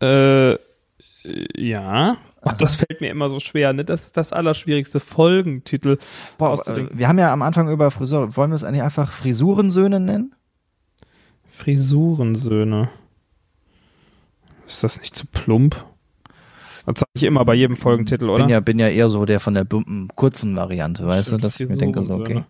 [0.00, 0.56] Äh,
[1.56, 2.16] ja.
[2.42, 3.84] Ach, das fällt mir immer so schwer, ne?
[3.84, 5.98] Das ist das allerschwierigste Folgentitel.
[6.36, 8.36] Boah, äh, wir haben ja am Anfang über Friseur.
[8.36, 10.34] Wollen wir es eigentlich einfach Frisurensöhne nennen?
[11.48, 12.90] Frisurensöhne.
[14.66, 15.84] Ist das nicht zu plump?
[16.86, 18.44] Das sage ich immer bei jedem Folgentitel, oder?
[18.44, 19.66] Bin ja, bin ja eher so der von der
[20.14, 22.44] kurzen Variante, weißt Stimmt, du, dass ich mir denke, so, okay.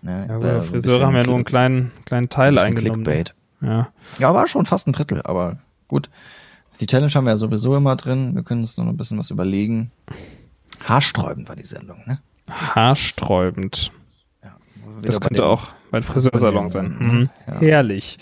[0.00, 3.02] Ne, ja, gut, Friseure haben ja nur einen kleinen, kleinen Teil ein eingenommen.
[3.02, 3.10] Ne?
[3.10, 3.34] Clickbait.
[3.60, 3.88] Ja.
[4.18, 5.58] ja, war schon fast ein Drittel, aber
[5.88, 6.08] gut.
[6.80, 8.34] Die Challenge haben wir ja sowieso immer drin.
[8.34, 9.90] Wir können uns noch ein bisschen was überlegen.
[10.84, 12.18] Haarsträubend war die Sendung, ne?
[12.50, 13.92] Haarsträubend.
[14.42, 14.56] Ja,
[15.02, 16.96] das könnte auch mein Friseursalon sein.
[16.98, 17.30] Mhm.
[17.46, 17.60] Ja.
[17.60, 18.18] Herrlich.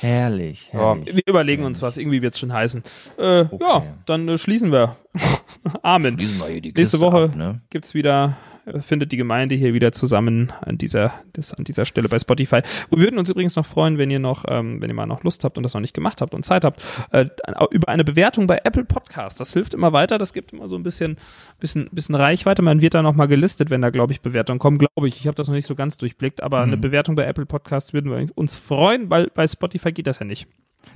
[0.00, 0.68] Herrlich.
[0.70, 1.06] herrlich.
[1.06, 1.76] Ja, wir überlegen herrlich.
[1.76, 1.96] uns was.
[1.96, 2.82] Irgendwie wird es schon heißen.
[3.18, 3.56] Äh, okay.
[3.60, 4.96] Ja, dann äh, schließen wir.
[5.82, 6.14] Amen.
[6.14, 7.60] Schließen wir hier die Nächste Woche ab, ne?
[7.70, 8.36] gibt's wieder
[8.80, 12.60] findet die Gemeinde hier wieder zusammen an dieser, das, an dieser Stelle bei Spotify.
[12.90, 15.44] Wir würden uns übrigens noch freuen, wenn ihr noch, ähm, wenn ihr mal noch Lust
[15.44, 17.26] habt und das noch nicht gemacht habt und Zeit habt, äh,
[17.70, 19.40] über eine Bewertung bei Apple Podcast.
[19.40, 20.18] Das hilft immer weiter.
[20.18, 21.18] Das gibt immer so ein bisschen,
[21.60, 22.62] bisschen, bisschen Reichweite.
[22.62, 25.20] Man wird da noch mal gelistet, wenn da, glaube ich, Bewertungen kommen, glaube ich.
[25.20, 26.72] Ich habe das noch nicht so ganz durchblickt, aber mhm.
[26.72, 30.24] eine Bewertung bei Apple Podcast würden wir uns freuen, weil bei Spotify geht das ja
[30.24, 30.48] nicht.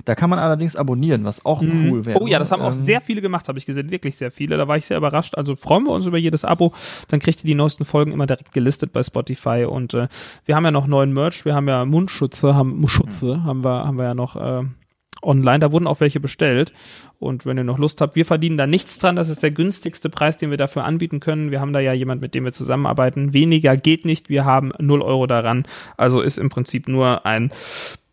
[0.05, 1.89] Da kann man allerdings abonnieren, was auch mhm.
[1.89, 2.21] cool wäre.
[2.21, 3.91] Oh ja, das haben ähm, auch sehr viele gemacht, habe ich gesehen.
[3.91, 4.57] Wirklich sehr viele.
[4.57, 5.35] Da war ich sehr überrascht.
[5.35, 6.73] Also freuen wir uns über jedes Abo.
[7.07, 9.65] Dann kriegt ihr die neuesten Folgen immer direkt gelistet bei Spotify.
[9.69, 10.07] Und äh,
[10.45, 11.45] wir haben ja noch neuen Merch.
[11.45, 13.43] Wir haben ja Mundschutze, haben Schutze, mhm.
[13.45, 14.35] haben wir, haben wir ja noch.
[14.35, 14.63] Äh,
[15.21, 15.59] online.
[15.59, 16.73] Da wurden auch welche bestellt.
[17.19, 19.15] Und wenn ihr noch Lust habt, wir verdienen da nichts dran.
[19.15, 21.51] Das ist der günstigste Preis, den wir dafür anbieten können.
[21.51, 23.33] Wir haben da ja jemand, mit dem wir zusammenarbeiten.
[23.33, 24.29] Weniger geht nicht.
[24.29, 25.65] Wir haben 0 Euro daran.
[25.97, 27.51] Also ist im Prinzip nur ein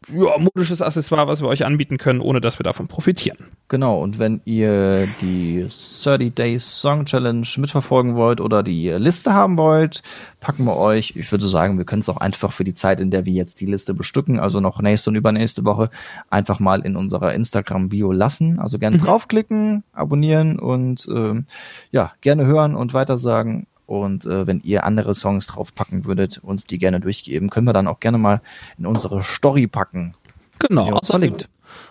[0.09, 3.39] ja, modisches Accessoire, was wir euch anbieten können, ohne dass wir davon profitieren.
[3.69, 9.59] Genau, und wenn ihr die 30 Days Song Challenge mitverfolgen wollt oder die Liste haben
[9.59, 10.03] wollt,
[10.41, 13.11] packen wir euch, ich würde sagen, wir können es auch einfach für die Zeit, in
[13.11, 15.91] der wir jetzt die Liste bestücken, also noch nächste und übernächste Woche,
[16.31, 18.61] einfach mal in unserer Instagram-Bio lassen.
[18.61, 19.03] Also gerne mhm.
[19.03, 21.47] draufklicken, abonnieren und ähm,
[21.91, 23.67] ja, gerne hören und weitersagen.
[23.87, 27.87] Und äh, wenn ihr andere Songs draufpacken würdet, uns die gerne durchgeben, können wir dann
[27.87, 28.41] auch gerne mal
[28.79, 30.15] in unsere Story packen.
[30.59, 31.37] Genau, außerdem,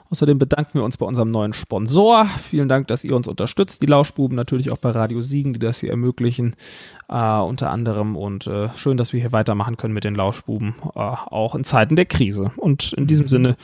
[0.09, 2.25] außerdem bedanken wir uns bei unserem neuen Sponsor.
[2.41, 3.81] Vielen Dank, dass ihr uns unterstützt.
[3.81, 6.55] Die Lauschbuben natürlich auch bei Radio Siegen, die das hier ermöglichen,
[7.09, 8.15] äh, unter anderem.
[8.15, 11.95] Und äh, schön, dass wir hier weitermachen können mit den Lauschbuben, äh, auch in Zeiten
[11.95, 12.51] der Krise.
[12.57, 13.57] Und in diesem Sinne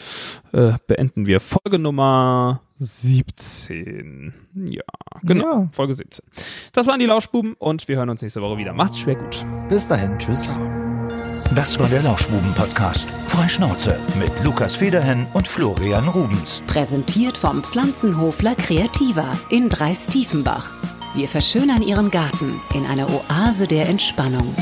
[0.52, 4.34] äh, beenden wir Folge Nummer 17.
[4.56, 4.82] Ja,
[5.22, 5.62] genau.
[5.62, 5.70] Ja.
[5.72, 6.26] Folge 17.
[6.74, 8.74] Das waren die Lauschbuben und wir hören uns nächste Woche wieder.
[8.74, 9.46] Macht's schwer gut.
[9.70, 10.18] Bis dahin.
[10.18, 10.50] Tschüss.
[11.54, 13.10] Das war der Lauschbuben-Podcast.
[13.28, 16.64] Freischnauze mit Lukas Federhen und Florian Rubens.
[16.66, 20.74] Präsentiert vom Pflanzenhofler Kreativa in Dreistiefenbach.
[21.14, 24.56] Wir verschönern Ihren Garten in einer Oase der Entspannung.